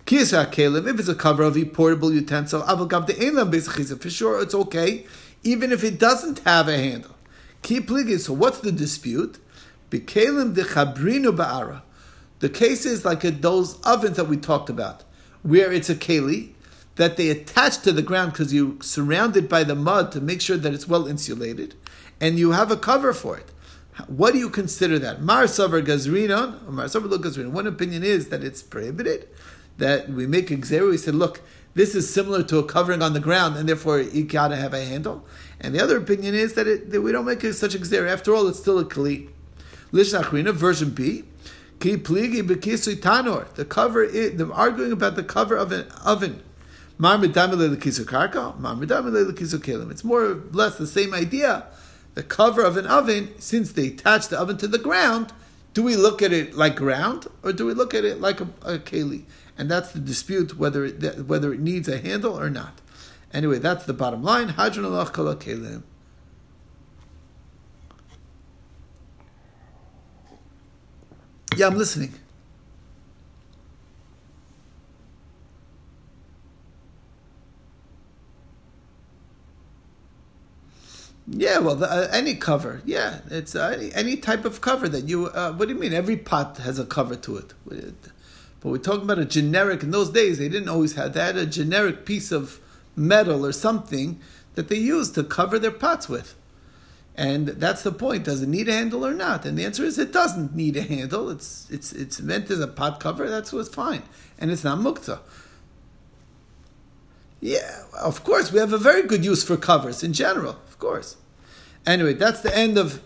Kisa 0.04 0.46
kalim 0.46 0.88
if 0.88 0.98
it's 0.98 1.08
a 1.08 1.14
cover 1.14 1.42
of 1.42 1.56
a 1.56 1.64
portable 1.64 2.12
utensil 2.12 2.62
avogab 2.62 3.06
the 3.06 3.14
einlam 3.14 4.00
for 4.00 4.11
sure 4.11 4.42
it's 4.42 4.54
okay 4.54 5.04
even 5.42 5.72
if 5.72 5.84
it 5.84 5.98
doesn't 5.98 6.40
have 6.40 6.68
a 6.68 6.76
handle. 6.76 7.14
Keep 7.62 7.88
So 7.88 8.32
what's 8.32 8.61
the 8.61 8.72
dispute? 8.72 9.38
Bekalim 9.90 10.54
de 10.54 10.64
chabrinu 10.64 11.37
ba'ara. 11.37 11.82
The 12.40 12.48
case 12.48 12.87
is 12.87 13.04
like 13.04 13.24
a, 13.24 13.30
those 13.30 13.80
ovens 13.82 14.16
that 14.16 14.26
we 14.26 14.37
talked 14.37 14.70
about, 14.70 15.04
where 15.42 15.72
it's 15.72 15.90
a 15.90 15.94
keli 15.94 16.50
that 16.96 17.16
they 17.16 17.30
attach 17.30 17.78
to 17.78 17.92
the 17.92 18.02
ground 18.02 18.32
because 18.32 18.52
you 18.52 18.78
surround 18.80 19.37
it 19.37 19.48
by 19.48 19.64
the 19.64 19.74
mud 19.74 20.12
to 20.12 20.20
make 20.20 20.40
sure 20.40 20.56
that 20.56 20.74
it's 20.74 20.87
well 20.87 21.06
insulated, 21.06 21.74
and 22.20 22.38
you 22.38 22.52
have 22.52 22.70
a 22.70 22.76
cover 22.76 23.12
for 23.12 23.38
it. 23.38 23.50
What 24.06 24.32
do 24.32 24.38
you 24.38 24.48
consider 24.48 24.98
that? 25.00 25.20
Mar 25.22 25.44
savar 25.44 25.84
gazrinon, 25.84 26.66
or 26.66 26.72
mar 26.72 26.87
savar 26.87 27.08
gazrinon. 27.18 27.50
One 27.50 27.66
opinion 27.66 28.04
is 28.04 28.28
that 28.28 28.44
it's 28.44 28.62
prohibited. 28.62 29.28
That 29.78 30.08
we 30.08 30.26
make 30.26 30.50
a 30.50 30.56
We 30.56 30.96
said, 30.96 31.14
look, 31.14 31.40
this 31.74 31.94
is 31.94 32.12
similar 32.12 32.42
to 32.44 32.58
a 32.58 32.64
covering 32.64 33.02
on 33.02 33.12
the 33.12 33.20
ground, 33.20 33.56
and 33.56 33.68
therefore 33.68 34.00
you 34.00 34.24
gotta 34.24 34.56
have 34.56 34.74
a 34.74 34.84
handle. 34.84 35.24
And 35.61 35.74
the 35.74 35.82
other 35.82 35.96
opinion 35.96 36.34
is 36.34 36.54
that, 36.54 36.66
it, 36.66 36.90
that 36.90 37.02
we 37.02 37.12
don't 37.12 37.24
make 37.24 37.42
such 37.42 37.74
a 37.74 37.78
gzer. 37.78 38.08
After 38.08 38.34
all, 38.34 38.48
it's 38.48 38.58
still 38.58 38.78
a 38.78 38.84
kli. 38.84 39.28
Lishnachrina, 39.92 40.52
version 40.52 40.90
B. 40.90 41.24
Ki 41.80 41.96
pligi 41.96 42.42
bekisui 42.42 42.96
tanor. 42.96 43.52
The 43.54 43.64
cover, 43.64 44.02
is, 44.02 44.37
they're 44.37 44.52
arguing 44.52 44.92
about 44.92 45.14
the 45.16 45.22
cover 45.22 45.56
of 45.56 45.70
an 45.70 45.87
oven. 46.04 46.42
It's 47.00 47.54
more 50.04 50.24
or 50.24 50.34
less 50.50 50.78
the 50.78 50.87
same 50.87 51.14
idea. 51.14 51.66
The 52.18 52.24
cover 52.24 52.64
of 52.64 52.76
an 52.76 52.85
oven, 52.85 53.33
since 53.38 53.70
they 53.70 53.87
attach 53.87 54.26
the 54.26 54.40
oven 54.40 54.57
to 54.57 54.66
the 54.66 54.76
ground, 54.76 55.33
do 55.72 55.85
we 55.85 55.94
look 55.94 56.20
at 56.20 56.33
it 56.33 56.57
like 56.57 56.74
ground 56.74 57.28
or 57.44 57.52
do 57.52 57.64
we 57.64 57.74
look 57.74 57.94
at 57.94 58.04
it 58.04 58.20
like 58.20 58.40
a, 58.40 58.48
a 58.62 58.78
keli? 58.81 59.22
and 59.57 59.70
that's 59.70 59.92
the 59.92 60.00
dispute 60.00 60.59
whether 60.59 60.85
it, 60.85 61.26
whether 61.28 61.52
it 61.52 61.61
needs 61.61 61.87
a 61.87 61.98
handle 61.98 62.37
or 62.37 62.50
not. 62.50 62.81
Anyway, 63.33 63.61
that's 63.61 63.85
the 63.85 63.92
bottom 63.92 64.24
line. 64.24 64.48
Hadron 64.48 64.85
alach 64.85 65.12
kol 65.12 65.33
kelim. 65.37 65.85
Yeah, 71.57 71.68
I'm 71.68 71.78
listening. 71.78 72.14
Yeah, 81.30 81.58
well, 81.58 81.76
the, 81.76 81.90
uh, 81.90 82.08
any 82.12 82.34
cover. 82.34 82.82
Yeah, 82.86 83.20
it's 83.30 83.54
uh, 83.54 83.74
any, 83.76 83.92
any 83.94 84.16
type 84.16 84.44
of 84.44 84.60
cover 84.60 84.88
that 84.88 85.08
you. 85.08 85.26
Uh, 85.26 85.52
what 85.52 85.68
do 85.68 85.74
you 85.74 85.80
mean? 85.80 85.92
Every 85.92 86.16
pot 86.16 86.58
has 86.58 86.78
a 86.78 86.86
cover 86.86 87.16
to 87.16 87.36
it. 87.36 87.54
But 88.60 88.70
we're 88.70 88.78
talking 88.78 89.02
about 89.04 89.18
a 89.18 89.24
generic. 89.26 89.82
In 89.82 89.90
those 89.90 90.10
days, 90.10 90.38
they 90.38 90.48
didn't 90.48 90.68
always 90.68 90.94
have. 90.94 91.12
that. 91.14 91.36
A 91.36 91.46
generic 91.46 92.06
piece 92.06 92.32
of 92.32 92.60
metal 92.96 93.44
or 93.44 93.52
something 93.52 94.20
that 94.54 94.68
they 94.68 94.76
used 94.76 95.14
to 95.16 95.24
cover 95.24 95.58
their 95.58 95.70
pots 95.70 96.08
with. 96.08 96.34
And 97.14 97.48
that's 97.48 97.82
the 97.82 97.92
point. 97.92 98.24
Does 98.24 98.42
it 98.42 98.48
need 98.48 98.68
a 98.68 98.72
handle 98.72 99.04
or 99.04 99.12
not? 99.12 99.44
And 99.44 99.58
the 99.58 99.64
answer 99.64 99.84
is 99.84 99.98
it 99.98 100.12
doesn't 100.12 100.54
need 100.54 100.76
a 100.76 100.82
handle. 100.82 101.30
It's 101.30 101.68
it's 101.70 101.92
it's 101.92 102.20
meant 102.20 102.50
as 102.50 102.60
a 102.60 102.68
pot 102.68 103.00
cover. 103.00 103.28
That's 103.28 103.52
what's 103.52 103.68
fine, 103.74 104.02
and 104.38 104.50
it's 104.50 104.64
not 104.64 104.78
mukta. 104.78 105.18
Yeah, 107.40 107.85
of 107.98 108.24
course 108.24 108.53
we 108.53 108.59
have 108.59 108.72
a 108.72 108.79
very 108.79 109.03
good 109.03 109.24
use 109.24 109.44
for 109.44 109.57
covers 109.57 110.03
in 110.03 110.12
general. 110.12 110.59
Of 110.66 110.79
course. 110.79 111.16
Anyway, 111.87 112.14
that's 112.14 112.40
the 112.40 112.57
end 112.57 112.77
of 112.77 113.01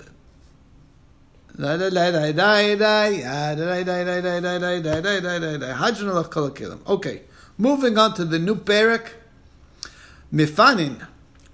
Okay, 6.86 7.22
moving 7.58 7.98
on 7.98 8.14
to 8.14 8.24
the 8.24 8.38
new 8.38 8.56
parak, 8.56 9.10
mifanin. 10.32 11.06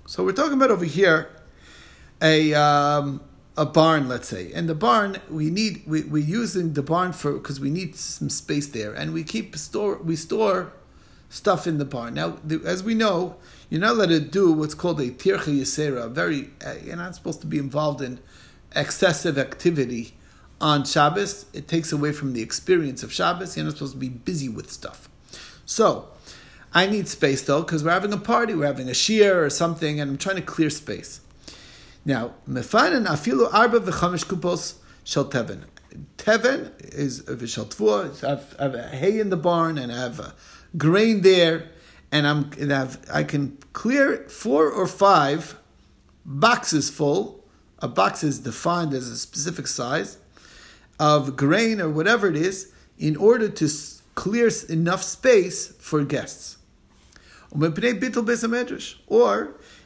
So 0.07 0.25
we're 0.25 0.33
talking 0.33 0.53
about 0.55 0.71
over 0.71 0.85
here 0.85 1.29
a 2.23 2.55
um, 2.55 3.21
a 3.57 3.67
barn, 3.67 4.09
let's 4.09 4.29
say, 4.29 4.53
and 4.53 4.69
the 4.69 4.75
barn 4.75 5.21
we 5.29 5.51
need 5.51 5.83
we 5.85 6.05
we're 6.05 6.25
using 6.25 6.75
the 6.75 6.83
barn 6.83 7.13
for 7.13 7.33
because 7.33 7.59
we 7.59 7.71
need 7.71 7.97
some 7.97 8.31
space 8.31 8.69
there, 8.69 8.93
and 8.93 9.13
we 9.13 9.25
keep 9.25 9.57
store 9.57 9.97
we 9.97 10.15
store 10.15 10.73
stuff 11.29 11.67
in 11.67 11.79
the 11.79 11.85
barn. 11.85 12.15
Now, 12.15 12.39
the, 12.43 12.63
as 12.65 12.83
we 12.83 12.95
know, 12.95 13.37
you're 13.69 13.81
not 13.81 13.93
allowed 13.93 14.09
to 14.09 14.21
do 14.21 14.53
what's 14.53 14.75
called 14.75 15.01
a 15.01 15.11
tircha 15.11 15.59
yisera. 15.59 16.11
Very, 16.11 16.51
uh, 16.65 16.75
you're 16.83 16.97
not 16.97 17.15
supposed 17.15 17.41
to 17.43 17.47
be 17.47 17.59
involved 17.59 18.01
in 18.01 18.19
excessive 18.75 19.39
activity 19.39 20.15
on 20.61 20.85
Shabbos. 20.85 21.47
It 21.53 21.69
takes 21.69 21.93
away 21.93 22.13
from 22.13 22.33
the 22.33 22.43
experience 22.43 23.03
of 23.03 23.13
Shabbos. 23.13 23.57
You're 23.57 23.67
not 23.67 23.75
supposed 23.75 23.93
to 23.93 23.99
be 23.99 24.09
busy 24.09 24.49
with 24.49 24.71
stuff. 24.71 25.09
So, 25.67 26.09
I 26.73 26.87
need 26.87 27.09
space 27.09 27.43
though, 27.43 27.63
because 27.63 27.83
we're 27.83 27.93
having 27.93 28.13
a 28.13 28.19
party, 28.19 28.55
we're 28.55 28.67
having 28.67 28.89
a 28.89 28.93
shiur 28.93 29.37
or 29.37 29.51
something, 29.51 30.01
and 30.01 30.11
I'm 30.11 30.19
trying 30.19 30.37
to 30.37 30.43
clear 30.43 30.71
space. 30.71 31.21
Now, 32.05 32.35
mefanen 32.49 33.07
afilu 33.07 33.53
arba 33.53 33.81
v'chamish 33.81 34.25
kupos 34.25 34.75
shel 35.05 35.27
teven. 35.27 35.65
Teven 36.29 36.73
is 36.95 37.23
v'shel 37.23 37.65
tvua. 37.75 38.23
I 38.23 38.65
have 38.65 38.75
hay 38.91 39.19
in 39.19 39.31
the 39.31 39.37
barn 39.39 39.79
and 39.79 39.91
I 39.91 40.03
have 40.03 40.35
grain 40.77 41.23
there, 41.23 41.71
and 42.13 42.27
I'm 42.27 42.51
and 42.61 42.71
I, 42.71 42.81
have, 42.81 43.01
I 43.11 43.25
can 43.25 43.57
clear 43.73 44.29
four 44.29 44.71
or 44.71 44.87
five 44.87 45.57
boxes 46.27 46.91
full. 46.91 47.47
A 47.79 47.89
box 47.89 48.23
is 48.23 48.41
defined 48.41 48.93
as 48.93 49.09
a 49.09 49.17
specific 49.17 49.67
size 49.67 50.19
of 51.01 51.35
grain 51.35 51.81
or 51.81 51.89
whatever 51.89 52.29
it 52.29 52.37
is 52.37 52.73
in 52.99 53.17
order 53.17 53.49
to 53.49 53.71
clear 54.15 54.51
enough 54.69 55.03
space 55.03 55.69
for 55.79 56.05
guests. 56.05 56.59
Or 57.53 57.63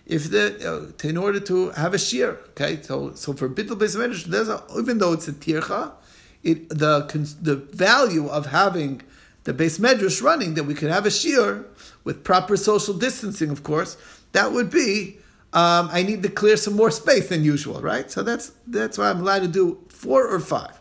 if 0.07 0.31
the 0.35 0.45
uh, 0.69 1.09
in 1.09 1.17
order 1.17 1.39
to 1.39 1.71
have 1.71 1.95
a 1.95 1.99
shiur, 1.99 2.39
okay. 2.49 2.83
So 2.83 3.15
so 3.15 3.33
for 3.33 3.49
bittul 3.49 3.79
beis 3.79 3.95
medrash, 3.95 4.25
there's 4.25 4.49
a, 4.49 4.65
even 4.77 4.99
though 4.99 5.13
it's 5.13 5.29
a 5.29 5.33
tircha, 5.33 5.93
it 6.43 6.69
the 6.69 7.07
the 7.41 7.57
value 7.57 8.29
of 8.29 8.47
having 8.47 9.03
the 9.45 9.55
beis 9.55 9.79
medrash 9.79 10.23
running 10.23 10.55
that 10.55 10.65
we 10.65 10.75
could 10.75 10.91
have 10.91 11.07
a 11.07 11.11
shiur 11.11 11.67
with 12.05 12.25
proper 12.25 12.57
social 12.57 12.95
distancing, 12.95 13.51
of 13.51 13.63
course, 13.63 13.97
that 14.33 14.53
would 14.53 14.71
be. 14.71 15.19
Um, 15.55 15.91
I 15.93 16.03
need 16.03 16.23
to 16.23 16.31
clear 16.31 16.57
some 16.57 16.75
more 16.75 16.91
space 16.91 17.29
than 17.29 17.45
usual, 17.45 17.83
right? 17.83 18.11
So 18.11 18.23
that's 18.23 18.53
that's 18.67 18.97
why 18.97 19.11
I'm 19.11 19.21
allowed 19.21 19.41
to 19.41 19.49
do 19.49 19.85
four 19.89 20.27
or 20.27 20.41
five. 20.41 20.81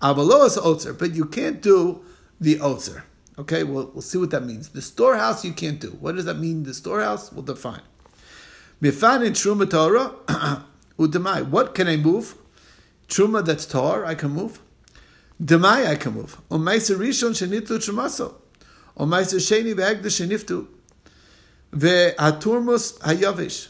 Avaloas 0.00 0.56
otzer, 0.56 0.98
but 0.98 1.14
you 1.14 1.26
can't 1.26 1.60
do 1.60 2.02
the 2.40 2.56
otzer. 2.56 3.02
Okay, 3.38 3.62
we'll, 3.62 3.90
we'll 3.92 4.02
see 4.02 4.18
what 4.18 4.30
that 4.30 4.44
means. 4.44 4.70
The 4.70 4.82
storehouse 4.82 5.44
you 5.44 5.52
can't 5.52 5.80
do. 5.80 5.90
What 6.00 6.16
does 6.16 6.24
that 6.24 6.38
mean? 6.38 6.64
The 6.64 6.74
storehouse, 6.74 7.32
we'll 7.32 7.42
define. 7.42 7.82
Mifan 8.82 9.26
in 9.26 9.32
Truma 9.34 9.68
Torah, 9.68 10.14
Udamai. 10.98 11.46
What 11.46 11.74
can 11.74 11.86
I 11.86 11.96
move? 11.96 12.34
Truma 13.08 13.44
that's 13.44 13.66
Tor, 13.66 14.06
I 14.06 14.14
can 14.14 14.30
move. 14.30 14.60
Can 15.46 15.60
move. 16.12 16.40
On 16.50 16.60
Umaisa 16.60 16.96
Rishon 16.96 17.32
Shenitlu 17.32 17.78
Trumaso. 17.78 18.34
Umaisa 18.98 19.38
Sheni 19.38 19.74
Ve'egda 19.74 20.06
Sheniftu. 20.06 20.66
Ve'aturmus 21.72 22.98
Hayavish. 23.00 23.68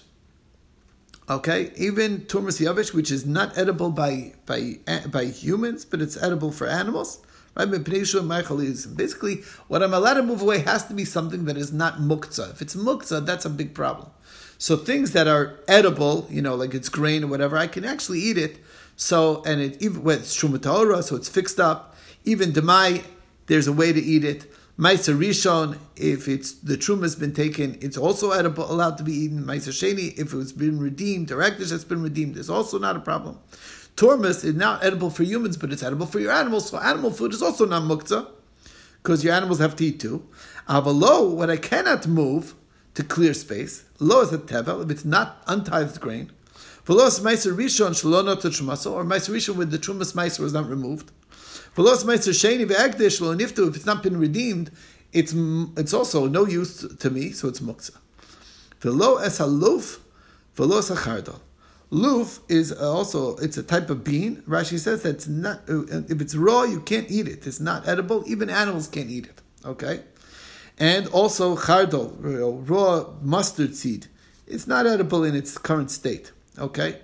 Okay, 1.31 1.71
even 1.77 2.23
turmus 2.23 2.61
yavish, 2.61 2.93
which 2.93 3.09
is 3.13 3.25
not 3.25 3.57
edible 3.57 3.91
by 3.91 4.35
by 4.47 4.81
by 5.13 5.27
humans, 5.27 5.85
but 5.85 6.03
it's 6.03 6.21
edible 6.21 6.51
for 6.51 6.67
animals. 6.67 7.21
Right? 7.55 7.71
Basically, 7.71 9.37
what 9.69 9.83
I'm 9.83 9.95
allowed 9.95 10.15
to 10.15 10.23
move 10.25 10.43
away 10.43 10.59
has 10.59 10.87
to 10.87 10.95
be 10.95 11.05
something 11.05 11.45
that 11.45 11.57
is 11.57 11.73
not 11.73 11.99
muktzah. 11.99 12.51
If 12.51 12.63
it's 12.63 12.75
muktzah, 12.75 13.25
that's 13.25 13.45
a 13.45 13.51
big 13.51 13.75
problem. 13.75 14.09
So 14.59 14.77
things 14.77 15.13
that 15.13 15.29
are 15.29 15.61
edible, 15.69 16.27
you 16.31 16.43
know, 16.43 16.57
like 16.57 16.75
it's 16.75 16.89
grain 16.89 17.23
or 17.23 17.29
whatever, 17.29 17.57
I 17.57 17.69
can 17.69 17.85
actually 17.85 18.21
eat 18.21 18.37
it. 18.37 18.59
So 19.01 19.43
and 19.47 19.63
it 19.63 19.81
even 19.81 20.03
when 20.03 20.19
it's 20.19 20.37
shumatahora, 20.37 21.03
so 21.03 21.17
it's 21.17 21.29
fixed 21.29 21.59
up. 21.59 21.97
Even 22.25 22.53
demai, 22.53 23.03
there's 23.47 23.67
a 23.67 23.73
way 23.73 23.95
to 23.95 23.99
eat 23.99 24.25
it. 24.25 24.53
Ma'aser 24.79 25.19
rishon, 25.19 25.79
if 25.97 26.29
it's 26.29 26.53
the 26.53 26.77
truma 26.77 27.05
has 27.05 27.17
been 27.17 27.33
taken, 27.33 27.79
it's 27.81 27.97
also 27.97 28.33
edible, 28.33 28.71
allowed 28.71 28.99
to 28.99 29.03
be 29.03 29.13
eaten. 29.13 29.43
Ma'aser 29.43 29.73
sheni, 29.73 30.19
if 30.19 30.35
it's 30.35 30.53
been 30.53 30.79
redeemed, 30.79 31.33
or 31.33 31.39
ekdish 31.39 31.71
has 31.71 31.83
been 31.83 32.03
redeemed, 32.03 32.37
is 32.37 32.51
also 32.51 32.79
not 32.79 32.95
a 32.95 33.01
problem. 33.01 33.39
Tormus 33.97 34.45
is 34.45 34.55
not 34.55 34.85
edible 34.85 35.09
for 35.09 35.23
humans, 35.23 35.57
but 35.57 35.73
it's 35.73 35.83
edible 35.83 36.07
for 36.07 36.21
your 36.21 36.33
animals. 36.33 36.69
So 36.69 36.79
animal 36.79 37.11
food 37.11 37.33
is 37.33 37.41
also 37.43 37.65
not 37.65 37.83
muktzah, 37.83 38.29
because 39.03 39.25
your 39.25 39.33
animals 39.33 39.61
have 39.61 39.77
to 39.77 39.85
eat 39.87 39.99
too. 39.99 40.29
Avalo, 40.69 41.35
what 41.35 41.49
I 41.49 41.57
cannot 41.57 42.07
move 42.07 42.55
to 42.93 43.03
clear 43.03 43.33
space. 43.33 43.87
Lo 43.99 44.21
is 44.21 44.31
a 44.31 44.39
tevel 44.39 44.85
if 44.85 44.91
it's 44.91 45.07
not 45.07 45.43
untithed 45.47 46.01
grain. 46.03 46.33
Velos 46.85 47.21
meiser 47.21 47.55
rishon 47.55 47.90
shalono 47.90 48.40
to 48.40 48.49
trumaso, 48.49 48.93
or 48.93 49.05
meiser 49.05 49.31
rishon 49.31 49.57
with 49.57 49.71
the 49.71 49.79
trumas 49.79 50.14
meiser 50.14 50.40
was 50.40 50.53
not 50.53 50.69
removed. 50.69 51.11
Velos 51.77 52.05
meiser 52.05 52.33
sheni 52.33 52.66
ve'ekdish 52.66 53.21
lo 53.21 53.35
niftu 53.35 53.69
if 53.69 53.77
it's 53.77 53.87
not 53.87 54.03
been 54.03 54.19
redeemed, 54.19 54.71
it's 55.12 55.33
it's 55.77 55.95
also 55.95 56.27
no 56.27 56.47
use 56.47 56.87
to 56.99 57.11
me, 57.11 57.33
so 57.33 57.49
it's 57.49 57.61
muktzah. 57.61 57.97
Velo 58.81 59.16
es 59.19 59.38
haluf, 59.38 59.99
velo 60.55 60.79
es 60.79 60.90
chardal. 60.90 61.40
Luf 61.93 62.38
is 62.49 62.71
also 62.71 63.37
it's 63.37 63.57
a 63.57 63.62
type 63.62 63.90
of 63.90 64.05
bean. 64.05 64.43
Rashi 64.49 64.79
says 64.79 65.03
that 65.03 65.16
it's 65.16 65.27
not 65.27 65.62
if 65.66 66.21
it's 66.21 66.37
raw 66.37 66.62
you 66.62 66.81
can't 66.81 67.11
eat 67.11 67.27
it. 67.27 67.47
It's 67.47 67.61
not 67.61 67.88
edible. 67.88 68.23
Even 68.29 68.49
animals 68.49 68.87
can't 68.87 69.11
eat 69.11 69.27
it. 69.27 69.43
Okay 69.64 70.03
and 70.81 71.07
also 71.09 71.55
chardol, 71.57 72.16
raw 72.69 73.05
mustard 73.21 73.77
seed. 73.77 74.07
It's 74.47 74.66
not 74.66 74.87
edible 74.87 75.23
in 75.23 75.37
its 75.37 75.59
current 75.59 75.90
state. 75.90 76.33
Okay. 76.59 76.99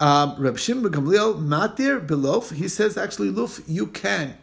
Um, 0.00 0.36
Reb 0.38 0.58
Shimon 0.58 0.92
Gamliel 0.92 1.40
matir 1.40 2.04
belof. 2.04 2.50
He 2.50 2.68
says 2.68 2.96
actually, 2.96 3.30
luf, 3.30 3.60
you 3.66 3.86
can 3.86 4.36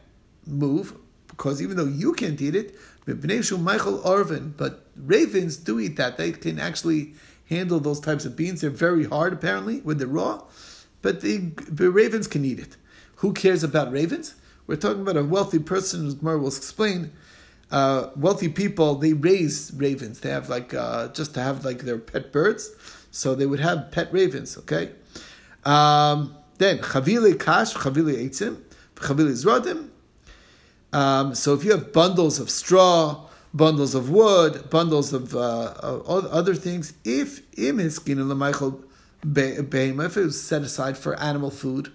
move 0.46 0.96
because 1.28 1.62
even 1.62 1.78
though 1.78 1.86
you 1.86 2.14
can't 2.14 2.40
eat 2.42 2.56
it, 2.56 2.76
Michael 3.06 4.00
Arvin, 4.00 4.56
but 4.56 4.86
ravens 4.96 5.58
do 5.58 5.80
eat 5.80 5.98
that. 5.98 6.18
They 6.18 6.32
can 6.32 6.60
actually 6.60 7.14
handle 7.50 7.80
those 7.80 8.00
types 8.00 8.26
of 8.26 8.36
beans. 8.36 8.62
They're 8.62 8.70
very 8.70 9.06
hard 9.06 9.34
apparently 9.34 9.80
when 9.80 9.98
they're 9.98 10.08
raw, 10.08 10.44
but 11.02 11.22
the, 11.22 11.52
the 11.68 11.90
ravens 11.90 12.28
can 12.28 12.46
eat 12.46 12.60
it. 12.60 12.78
Who 13.18 13.34
cares 13.34 13.64
about 13.64 13.92
ravens? 13.92 14.36
We're 14.68 14.76
talking 14.78 15.02
about 15.02 15.18
a 15.18 15.24
wealthy 15.24 15.60
person, 15.60 16.08
as 16.08 16.14
Gemara 16.16 16.38
will 16.40 16.48
explain, 16.48 17.12
uh, 17.72 18.10
wealthy 18.16 18.50
people 18.50 18.96
they 18.96 19.14
raise 19.14 19.72
ravens. 19.76 20.20
They 20.20 20.30
have 20.30 20.50
like 20.50 20.74
uh, 20.74 21.10
just 21.10 21.34
to 21.34 21.42
have 21.42 21.66
like 21.66 21.80
their 21.80 21.98
pet 21.98 22.32
birds, 22.32 22.70
so 23.12 23.36
they 23.36 23.46
would 23.46 23.60
have 23.60 23.92
pet 23.92 24.12
ravens. 24.12 24.58
Okay. 24.58 24.92
Um, 25.64 26.36
then 26.58 26.80
chavile 26.80 27.40
kash, 27.40 27.74
chavile 27.74 28.16
eitzim, 28.16 28.62
chavile 28.96 29.32
zradim. 29.32 29.90
Um, 30.94 31.36
so 31.36 31.54
if 31.54 31.64
you 31.64 31.72
have 31.72 31.94
bundles 31.94 32.40
of 32.40 32.50
straw, 32.50 33.28
bundles 33.54 33.94
of 33.94 34.10
wood, 34.10 34.70
bundles 34.70 35.14
of, 35.14 35.36
uh, 35.36 35.74
other 36.06 36.56
things, 36.56 36.94
if 37.04 37.42
im 37.58 37.78
hiskin 37.78 38.28
l'maychel 38.28 38.84
be'ema, 39.32 40.06
if 40.06 40.18
it 40.18 40.24
was 40.24 40.42
set 40.42 40.62
aside 40.64 40.98
for 40.98 41.20
animal 41.20 41.52
food, 41.52 41.92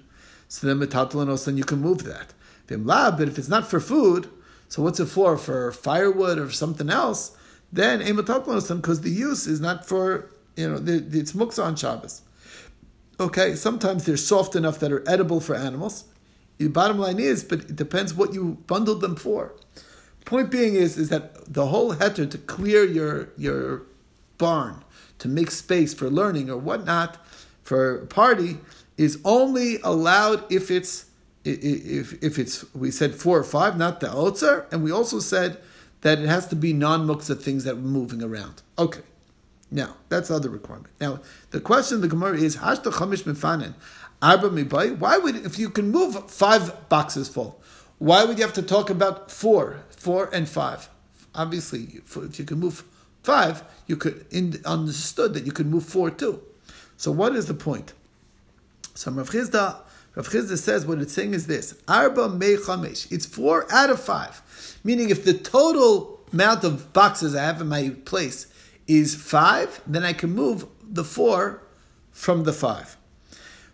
so 0.48 0.66
then 0.66 0.78
metatalanos, 0.78 1.44
then 1.44 1.56
you 1.56 1.64
can 1.64 1.80
move 1.80 2.04
that. 2.04 2.32
But 2.68 3.28
if 3.28 3.38
it's 3.38 3.48
not 3.48 3.68
for 3.68 3.80
food, 3.80 4.28
so 4.68 4.82
what's 4.82 5.00
it 5.00 5.06
for? 5.06 5.36
For 5.36 5.72
firewood 5.72 6.38
or 6.38 6.50
something 6.50 6.90
else? 6.90 7.36
Then 7.72 8.00
ematatlanosam 8.00 8.76
because 8.76 9.02
the 9.02 9.10
use 9.10 9.46
is 9.46 9.60
not 9.60 9.86
for 9.86 10.30
you 10.56 10.68
know 10.68 10.82
it's 10.86 11.32
muksa 11.32 11.64
on 11.64 11.76
Shabbos. 11.76 12.22
Okay, 13.18 13.54
sometimes 13.54 14.04
they're 14.04 14.16
soft 14.16 14.54
enough 14.54 14.78
that 14.80 14.92
are 14.92 15.08
edible 15.08 15.40
for 15.40 15.54
animals. 15.54 16.04
The 16.58 16.68
bottom 16.68 16.98
line 16.98 17.18
is, 17.18 17.44
but 17.44 17.60
it 17.60 17.76
depends 17.76 18.14
what 18.14 18.34
you 18.34 18.58
bundled 18.66 19.00
them 19.00 19.16
for. 19.16 19.54
Point 20.24 20.50
being 20.50 20.74
is 20.74 20.98
is 20.98 21.08
that 21.10 21.52
the 21.52 21.66
whole 21.66 21.94
heter 21.94 22.30
to 22.30 22.38
clear 22.38 22.84
your 22.84 23.28
your 23.36 23.82
barn 24.38 24.84
to 25.18 25.28
make 25.28 25.50
space 25.50 25.94
for 25.94 26.10
learning 26.10 26.50
or 26.50 26.56
whatnot 26.58 27.16
for 27.62 28.00
a 28.00 28.06
party 28.06 28.58
is 28.96 29.18
only 29.24 29.78
allowed 29.82 30.50
if 30.52 30.70
it's 30.70 31.06
if, 31.46 32.22
if 32.22 32.38
it's, 32.38 32.64
we 32.74 32.90
said 32.90 33.14
four 33.14 33.38
or 33.38 33.44
five, 33.44 33.78
not 33.78 34.00
the 34.00 34.08
otzer, 34.08 34.66
and 34.72 34.82
we 34.82 34.90
also 34.90 35.20
said 35.20 35.58
that 36.00 36.18
it 36.18 36.28
has 36.28 36.46
to 36.48 36.56
be 36.56 36.72
non-muksa 36.72 37.40
things 37.40 37.64
that 37.64 37.74
are 37.74 37.76
moving 37.76 38.22
around. 38.22 38.62
Okay. 38.78 39.02
Now, 39.70 39.96
that's 40.08 40.28
the 40.28 40.36
other 40.36 40.48
requirement. 40.48 40.92
Now, 41.00 41.20
the 41.50 41.60
question 41.60 41.96
of 41.96 42.02
the 42.02 42.08
Gemara 42.08 42.38
is, 42.38 42.56
Hashta 42.56 42.92
chamish 42.92 43.24
mifanen, 43.24 43.74
arba 44.22 44.48
mibay, 44.48 44.96
why 44.98 45.18
would, 45.18 45.36
if 45.44 45.58
you 45.58 45.70
can 45.70 45.90
move 45.90 46.30
five 46.30 46.88
boxes 46.88 47.28
full, 47.28 47.60
why 47.98 48.24
would 48.24 48.38
you 48.38 48.44
have 48.44 48.54
to 48.54 48.62
talk 48.62 48.90
about 48.90 49.30
four, 49.30 49.82
four 49.90 50.30
and 50.32 50.48
five? 50.48 50.88
Obviously, 51.34 52.00
if 52.04 52.38
you 52.38 52.44
can 52.44 52.58
move 52.58 52.84
five, 53.22 53.64
you 53.86 53.96
could 53.96 54.26
in, 54.30 54.60
understood 54.64 55.34
that 55.34 55.44
you 55.44 55.52
could 55.52 55.66
move 55.66 55.84
four 55.84 56.10
too. 56.10 56.42
So 56.96 57.10
what 57.10 57.34
is 57.34 57.46
the 57.46 57.54
point? 57.54 57.92
So 58.94 59.10
Rav 59.10 59.30
Chisda 59.30 59.80
Rav 60.14 60.28
Chisda 60.28 60.56
says 60.56 60.86
what 60.86 60.98
it's 60.98 61.12
saying 61.12 61.34
is 61.34 61.46
this: 61.46 61.74
Arba 61.86 62.28
mei 62.30 62.56
chamesh. 62.56 63.10
It's 63.12 63.26
four 63.26 63.70
out 63.70 63.90
of 63.90 64.00
five. 64.00 64.42
Meaning, 64.82 65.10
if 65.10 65.24
the 65.24 65.34
total 65.34 66.20
amount 66.32 66.64
of 66.64 66.92
boxes 66.92 67.34
I 67.34 67.42
have 67.42 67.60
in 67.60 67.68
my 67.68 67.90
place 68.04 68.46
is 68.86 69.14
five, 69.14 69.80
then 69.86 70.04
I 70.04 70.12
can 70.12 70.30
move 70.34 70.66
the 70.82 71.04
four 71.04 71.62
from 72.12 72.44
the 72.44 72.52
five. 72.52 72.96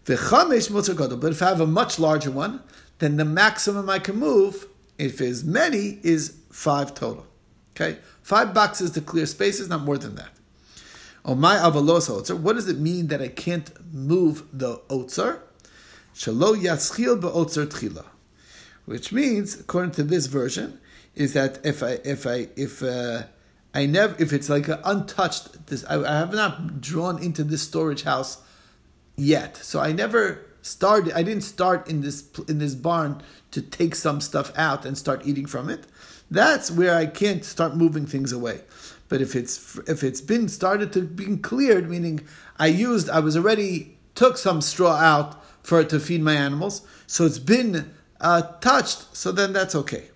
The 0.04 0.14
chamesh 0.14 1.20
But 1.20 1.32
if 1.32 1.42
I 1.42 1.48
have 1.48 1.60
a 1.60 1.66
much 1.66 1.98
larger 1.98 2.30
one, 2.30 2.62
then 2.98 3.16
the 3.16 3.24
maximum 3.24 3.88
I 3.88 3.98
can 3.98 4.16
move, 4.16 4.66
if 4.98 5.20
it's 5.20 5.42
many, 5.42 6.00
is 6.02 6.36
five 6.50 6.94
total. 6.94 7.26
Okay, 7.74 7.98
five 8.22 8.52
boxes 8.52 8.90
to 8.92 9.00
clear 9.00 9.26
spaces, 9.26 9.68
not 9.68 9.82
more 9.82 9.96
than 9.96 10.16
that. 10.16 10.30
Oh 11.24 11.34
my 11.34 11.56
avalos 11.56 12.10
otzer. 12.10 12.36
What 12.36 12.56
does 12.56 12.68
it 12.68 12.78
mean 12.78 13.06
that 13.08 13.22
I 13.22 13.28
can't 13.28 13.70
move 13.94 14.44
the 14.52 14.78
otzer? 14.90 15.40
Shalo 16.14 16.54
yaschil 16.54 17.20
beotzer 17.20 17.66
tchila, 17.66 18.04
which 18.84 19.12
means, 19.12 19.58
according 19.58 19.92
to 19.92 20.02
this 20.02 20.26
version, 20.26 20.80
is 21.14 21.32
that 21.32 21.64
if 21.64 21.82
I 21.82 21.98
if 22.04 22.26
I 22.26 22.48
if 22.56 22.82
uh, 22.82 23.22
I 23.74 23.86
never 23.86 24.14
if 24.22 24.32
it's 24.32 24.48
like 24.48 24.68
untouched, 24.84 25.66
this 25.66 25.84
I, 25.88 26.02
I 26.02 26.18
have 26.18 26.32
not 26.32 26.80
drawn 26.80 27.22
into 27.22 27.42
this 27.44 27.62
storage 27.62 28.02
house 28.02 28.42
yet, 29.16 29.56
so 29.56 29.80
I 29.80 29.92
never 29.92 30.44
started. 30.62 31.12
I 31.14 31.22
didn't 31.22 31.42
start 31.42 31.88
in 31.88 32.00
this 32.02 32.28
in 32.48 32.58
this 32.58 32.74
barn 32.74 33.22
to 33.50 33.62
take 33.62 33.94
some 33.94 34.20
stuff 34.20 34.52
out 34.56 34.84
and 34.84 34.96
start 34.96 35.26
eating 35.26 35.46
from 35.46 35.70
it. 35.70 35.86
That's 36.30 36.70
where 36.70 36.94
I 36.94 37.06
can't 37.06 37.44
start 37.44 37.76
moving 37.76 38.06
things 38.06 38.32
away. 38.32 38.62
But 39.08 39.20
if 39.20 39.36
it's 39.36 39.78
if 39.86 40.02
it's 40.02 40.20
been 40.20 40.48
started 40.48 40.92
to 40.94 41.02
being 41.02 41.40
cleared, 41.40 41.90
meaning 41.90 42.26
I 42.58 42.68
used, 42.68 43.10
I 43.10 43.20
was 43.20 43.36
already 43.36 43.98
took 44.14 44.38
some 44.38 44.60
straw 44.60 44.96
out 44.96 45.42
for 45.62 45.82
to 45.84 46.00
feed 46.00 46.22
my 46.22 46.34
animals, 46.34 46.82
so 47.06 47.24
it's 47.24 47.38
been 47.38 47.92
uh, 48.20 48.42
touched, 48.60 49.14
so 49.14 49.32
then 49.32 49.52
that's 49.52 49.74
okay. 49.74 50.11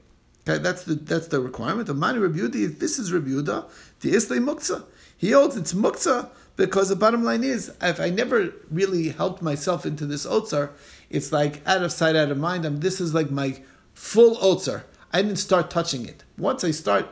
Okay, 0.48 0.62
that's 0.62 0.84
the 0.84 0.94
that's 0.94 1.26
the 1.28 1.40
requirement. 1.40 1.88
of 1.88 1.96
Mani 1.96 2.18
Rebuda, 2.18 2.78
this 2.78 2.98
is 2.98 3.10
Rebuda, 3.10 3.68
the 4.00 4.14
Islay 4.14 4.38
Muktzah. 4.38 4.84
He 5.16 5.32
holds 5.32 5.56
it's 5.56 5.72
Muktzah 5.72 6.30
because 6.54 6.88
the 6.88 6.96
bottom 6.96 7.24
line 7.24 7.42
is, 7.42 7.72
if 7.82 8.00
I 8.00 8.10
never 8.10 8.52
really 8.70 9.08
helped 9.08 9.42
myself 9.42 9.84
into 9.84 10.06
this 10.06 10.24
Otzar, 10.24 10.70
it's 11.10 11.32
like 11.32 11.66
out 11.66 11.82
of 11.82 11.90
sight, 11.90 12.16
out 12.16 12.30
of 12.30 12.38
mind. 12.38 12.64
I'm, 12.64 12.80
this 12.80 13.00
is 13.00 13.12
like 13.12 13.30
my 13.30 13.60
full 13.92 14.36
Otzar. 14.36 14.84
I 15.12 15.22
didn't 15.22 15.38
start 15.38 15.68
touching 15.68 16.06
it. 16.06 16.22
Once 16.38 16.62
I 16.62 16.70
start 16.70 17.08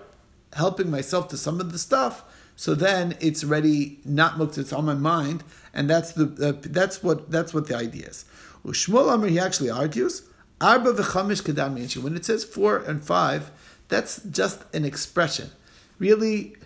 helping 0.52 0.90
myself 0.90 1.28
to 1.28 1.36
some 1.36 1.60
of 1.60 1.72
the 1.72 1.78
stuff, 1.78 2.24
so 2.56 2.76
then 2.76 3.16
it's 3.20 3.42
ready, 3.42 3.98
not 4.04 4.34
muktzah, 4.34 4.58
it's 4.58 4.72
on 4.72 4.84
my 4.84 4.94
mind, 4.94 5.42
and 5.72 5.90
that's 5.90 6.12
the 6.12 6.26
uh, 6.40 6.68
that's 6.68 7.02
what 7.02 7.32
that's 7.32 7.52
what 7.52 7.66
the 7.66 7.76
idea 7.76 8.06
is. 8.06 8.24
Shmuel 8.64 9.10
Amr 9.10 9.26
he 9.26 9.40
actually 9.40 9.70
argues 9.70 10.22
arba 10.64 10.92
v'chamish 10.92 11.42
kedam 11.42 12.02
When 12.02 12.16
it 12.16 12.24
says 12.24 12.44
four 12.44 12.78
and 12.78 13.04
five, 13.04 13.50
that's 13.88 14.22
just 14.22 14.64
an 14.74 14.84
expression. 14.84 15.50
Really, 15.98 16.56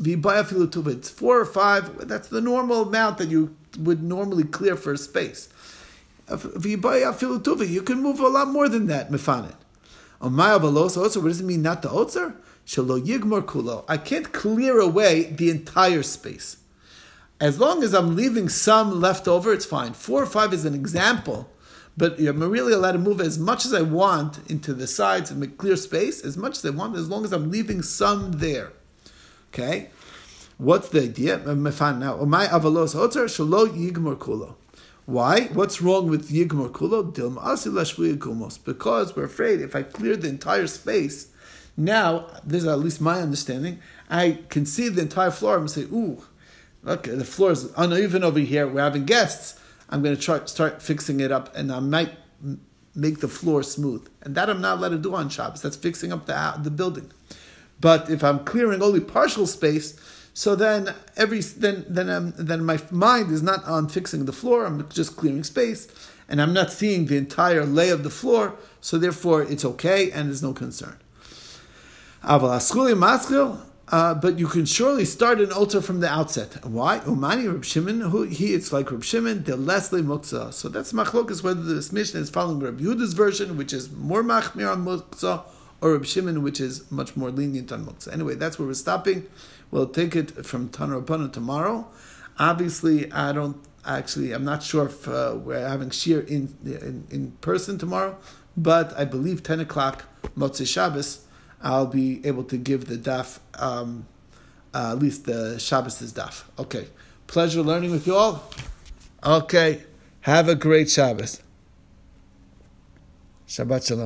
it's 0.00 1.10
four 1.10 1.40
or 1.40 1.44
five. 1.44 2.08
That's 2.08 2.28
the 2.28 2.40
normal 2.40 2.82
amount 2.82 3.18
that 3.18 3.28
you 3.28 3.56
would 3.78 4.02
normally 4.02 4.44
clear 4.44 4.76
for 4.76 4.92
a 4.92 4.98
space. 4.98 5.48
You 6.28 7.82
can 7.82 8.02
move 8.02 8.20
a 8.20 8.28
lot 8.28 8.48
more 8.48 8.68
than 8.68 8.86
that, 8.86 9.10
mifanet. 9.10 9.56
Also, 10.20 11.20
what 11.20 11.28
does 11.28 11.40
it 11.40 11.44
mean 11.44 11.62
not 11.62 11.82
the 11.82 11.88
otzer? 11.88 12.34
Shalo 12.66 13.00
yigmor 13.00 13.44
kulo. 13.44 13.84
I 13.88 13.96
can't 13.96 14.32
clear 14.32 14.80
away 14.80 15.24
the 15.24 15.50
entire 15.50 16.02
space. 16.02 16.56
As 17.40 17.60
long 17.60 17.82
as 17.82 17.94
I'm 17.94 18.16
leaving 18.16 18.48
some 18.48 19.00
left 19.00 19.28
over, 19.28 19.52
it's 19.52 19.66
fine. 19.66 19.92
Four 19.92 20.22
or 20.22 20.26
five 20.26 20.52
is 20.52 20.64
an 20.64 20.74
example, 20.74 21.50
but 21.96 22.18
I'm 22.18 22.42
really 22.42 22.72
allowed 22.72 22.92
to 22.92 22.98
move 22.98 23.20
as 23.20 23.38
much 23.38 23.64
as 23.64 23.72
I 23.72 23.82
want 23.82 24.38
into 24.50 24.74
the 24.74 24.86
sides 24.86 25.30
and 25.30 25.40
make 25.40 25.56
clear 25.56 25.76
space, 25.76 26.22
as 26.22 26.36
much 26.36 26.58
as 26.58 26.64
I 26.66 26.70
want, 26.70 26.96
as 26.96 27.08
long 27.08 27.24
as 27.24 27.32
I'm 27.32 27.50
leaving 27.50 27.82
some 27.82 28.32
there. 28.32 28.72
Okay? 29.52 29.90
What's 30.58 30.88
the 30.88 31.02
idea? 31.02 31.38
Now, 31.38 31.54
my 31.54 32.46
avalos 32.46 32.94
kulo. 34.18 34.54
Why? 35.06 35.42
What's 35.52 35.80
wrong 35.80 36.10
with 36.10 36.30
Yigmor 36.30 36.72
Kulo? 36.72 37.14
Because 38.64 39.16
we're 39.16 39.24
afraid 39.24 39.60
if 39.60 39.76
I 39.76 39.82
clear 39.84 40.16
the 40.16 40.28
entire 40.28 40.66
space, 40.66 41.28
now, 41.76 42.26
this 42.44 42.62
is 42.62 42.68
at 42.68 42.78
least 42.80 43.00
my 43.00 43.20
understanding, 43.20 43.80
I 44.08 44.38
can 44.48 44.64
see 44.64 44.88
the 44.88 45.02
entire 45.02 45.30
floor 45.30 45.58
and 45.58 45.70
say, 45.70 45.82
ooh, 45.82 46.24
look, 46.82 47.04
the 47.04 47.24
floor 47.24 47.52
is 47.52 47.70
uneven 47.76 48.24
over 48.24 48.38
here. 48.38 48.66
We're 48.66 48.80
having 48.80 49.04
guests. 49.04 49.60
I'm 49.88 50.02
going 50.02 50.16
to 50.16 50.20
try, 50.20 50.44
start 50.46 50.82
fixing 50.82 51.20
it 51.20 51.30
up 51.30 51.54
and 51.56 51.72
I 51.72 51.80
might 51.80 52.12
make 52.94 53.20
the 53.20 53.28
floor 53.28 53.62
smooth. 53.62 54.08
And 54.22 54.34
that 54.34 54.50
I'm 54.50 54.60
not 54.60 54.78
allowed 54.78 54.90
to 54.90 54.98
do 54.98 55.14
on 55.14 55.28
Shabbos. 55.28 55.62
That's 55.62 55.76
fixing 55.76 56.12
up 56.12 56.26
the, 56.26 56.54
the 56.62 56.70
building. 56.70 57.10
But 57.80 58.10
if 58.10 58.24
I'm 58.24 58.40
clearing 58.44 58.82
only 58.82 59.00
partial 59.00 59.46
space, 59.46 59.98
so 60.32 60.54
then 60.54 60.94
every 61.16 61.40
then 61.40 61.86
then 61.88 62.10
I'm, 62.10 62.34
then 62.36 62.64
my 62.64 62.78
mind 62.90 63.30
is 63.30 63.42
not 63.42 63.64
on 63.64 63.88
fixing 63.88 64.26
the 64.26 64.32
floor. 64.32 64.66
I'm 64.66 64.86
just 64.90 65.16
clearing 65.16 65.44
space, 65.44 65.88
and 66.28 66.42
I'm 66.42 66.52
not 66.52 66.70
seeing 66.70 67.06
the 67.06 67.16
entire 67.16 67.64
lay 67.64 67.88
of 67.88 68.02
the 68.02 68.10
floor. 68.10 68.54
So 68.80 68.98
therefore, 68.98 69.42
it's 69.42 69.64
okay 69.64 70.10
and 70.10 70.28
there's 70.28 70.42
no 70.42 70.52
concern. 70.52 70.98
Uh, 73.88 74.14
but 74.14 74.36
you 74.36 74.48
can 74.48 74.66
surely 74.66 75.04
start 75.04 75.40
an 75.40 75.52
altar 75.52 75.80
from 75.80 76.00
the 76.00 76.08
outset. 76.08 76.64
Why? 76.66 76.98
Umani 77.00 77.52
Reb 77.52 77.64
Shimon, 77.64 78.00
who 78.00 78.24
he 78.24 78.52
it's 78.52 78.72
like 78.72 78.90
Reb 78.90 79.04
Shimon, 79.04 79.44
the 79.44 79.56
Leslie 79.56 80.02
Muktzah. 80.02 80.52
So 80.52 80.68
that's 80.68 80.92
machlokas 80.92 81.44
whether 81.44 81.62
this 81.62 81.92
mission 81.92 82.20
is 82.20 82.28
following 82.28 82.58
Reb 82.58 82.80
Yehuda's 82.80 83.12
version, 83.12 83.56
which 83.56 83.72
is 83.72 83.90
more 83.92 84.24
machmir 84.24 84.72
on 84.72 84.84
Muktzah, 84.84 85.44
or 85.80 85.92
Reb 85.92 86.04
Shimon, 86.04 86.42
which 86.42 86.60
is 86.60 86.90
much 86.90 87.16
more 87.16 87.30
lenient 87.30 87.70
on 87.70 87.86
Muktzah. 87.86 88.12
Anyway, 88.12 88.34
that's 88.34 88.58
where 88.58 88.66
we're 88.66 88.74
stopping. 88.74 89.28
We'll 89.70 89.88
take 89.88 90.16
it 90.16 90.44
from 90.44 90.68
Tanarabana 90.68 91.32
tomorrow. 91.32 91.86
Obviously, 92.40 93.10
I 93.12 93.32
don't 93.32 93.56
actually. 93.84 94.32
I'm 94.32 94.44
not 94.44 94.64
sure 94.64 94.86
if 94.86 95.06
uh, 95.06 95.36
we're 95.36 95.66
having 95.66 95.90
shir 95.90 96.20
in, 96.20 96.56
in, 96.64 97.06
in 97.10 97.30
person 97.40 97.78
tomorrow, 97.78 98.18
but 98.56 98.98
I 98.98 99.04
believe 99.04 99.44
10 99.44 99.60
o'clock 99.60 100.04
Motzei 100.36 100.66
Shabbos. 100.66 101.25
I'll 101.62 101.86
be 101.86 102.24
able 102.26 102.44
to 102.44 102.56
give 102.56 102.86
the 102.86 102.96
daf, 102.96 103.38
um, 103.54 104.06
uh, 104.74 104.92
at 104.92 104.98
least 104.98 105.24
the 105.24 105.58
Shabbos' 105.58 106.12
daf. 106.12 106.44
Okay. 106.58 106.88
Pleasure 107.26 107.62
learning 107.62 107.90
with 107.90 108.06
you 108.06 108.14
all. 108.14 108.50
Okay. 109.24 109.84
Have 110.20 110.48
a 110.48 110.54
great 110.54 110.90
Shabbos. 110.90 111.42
Shabbat 113.48 113.86
Shalom. 113.86 114.04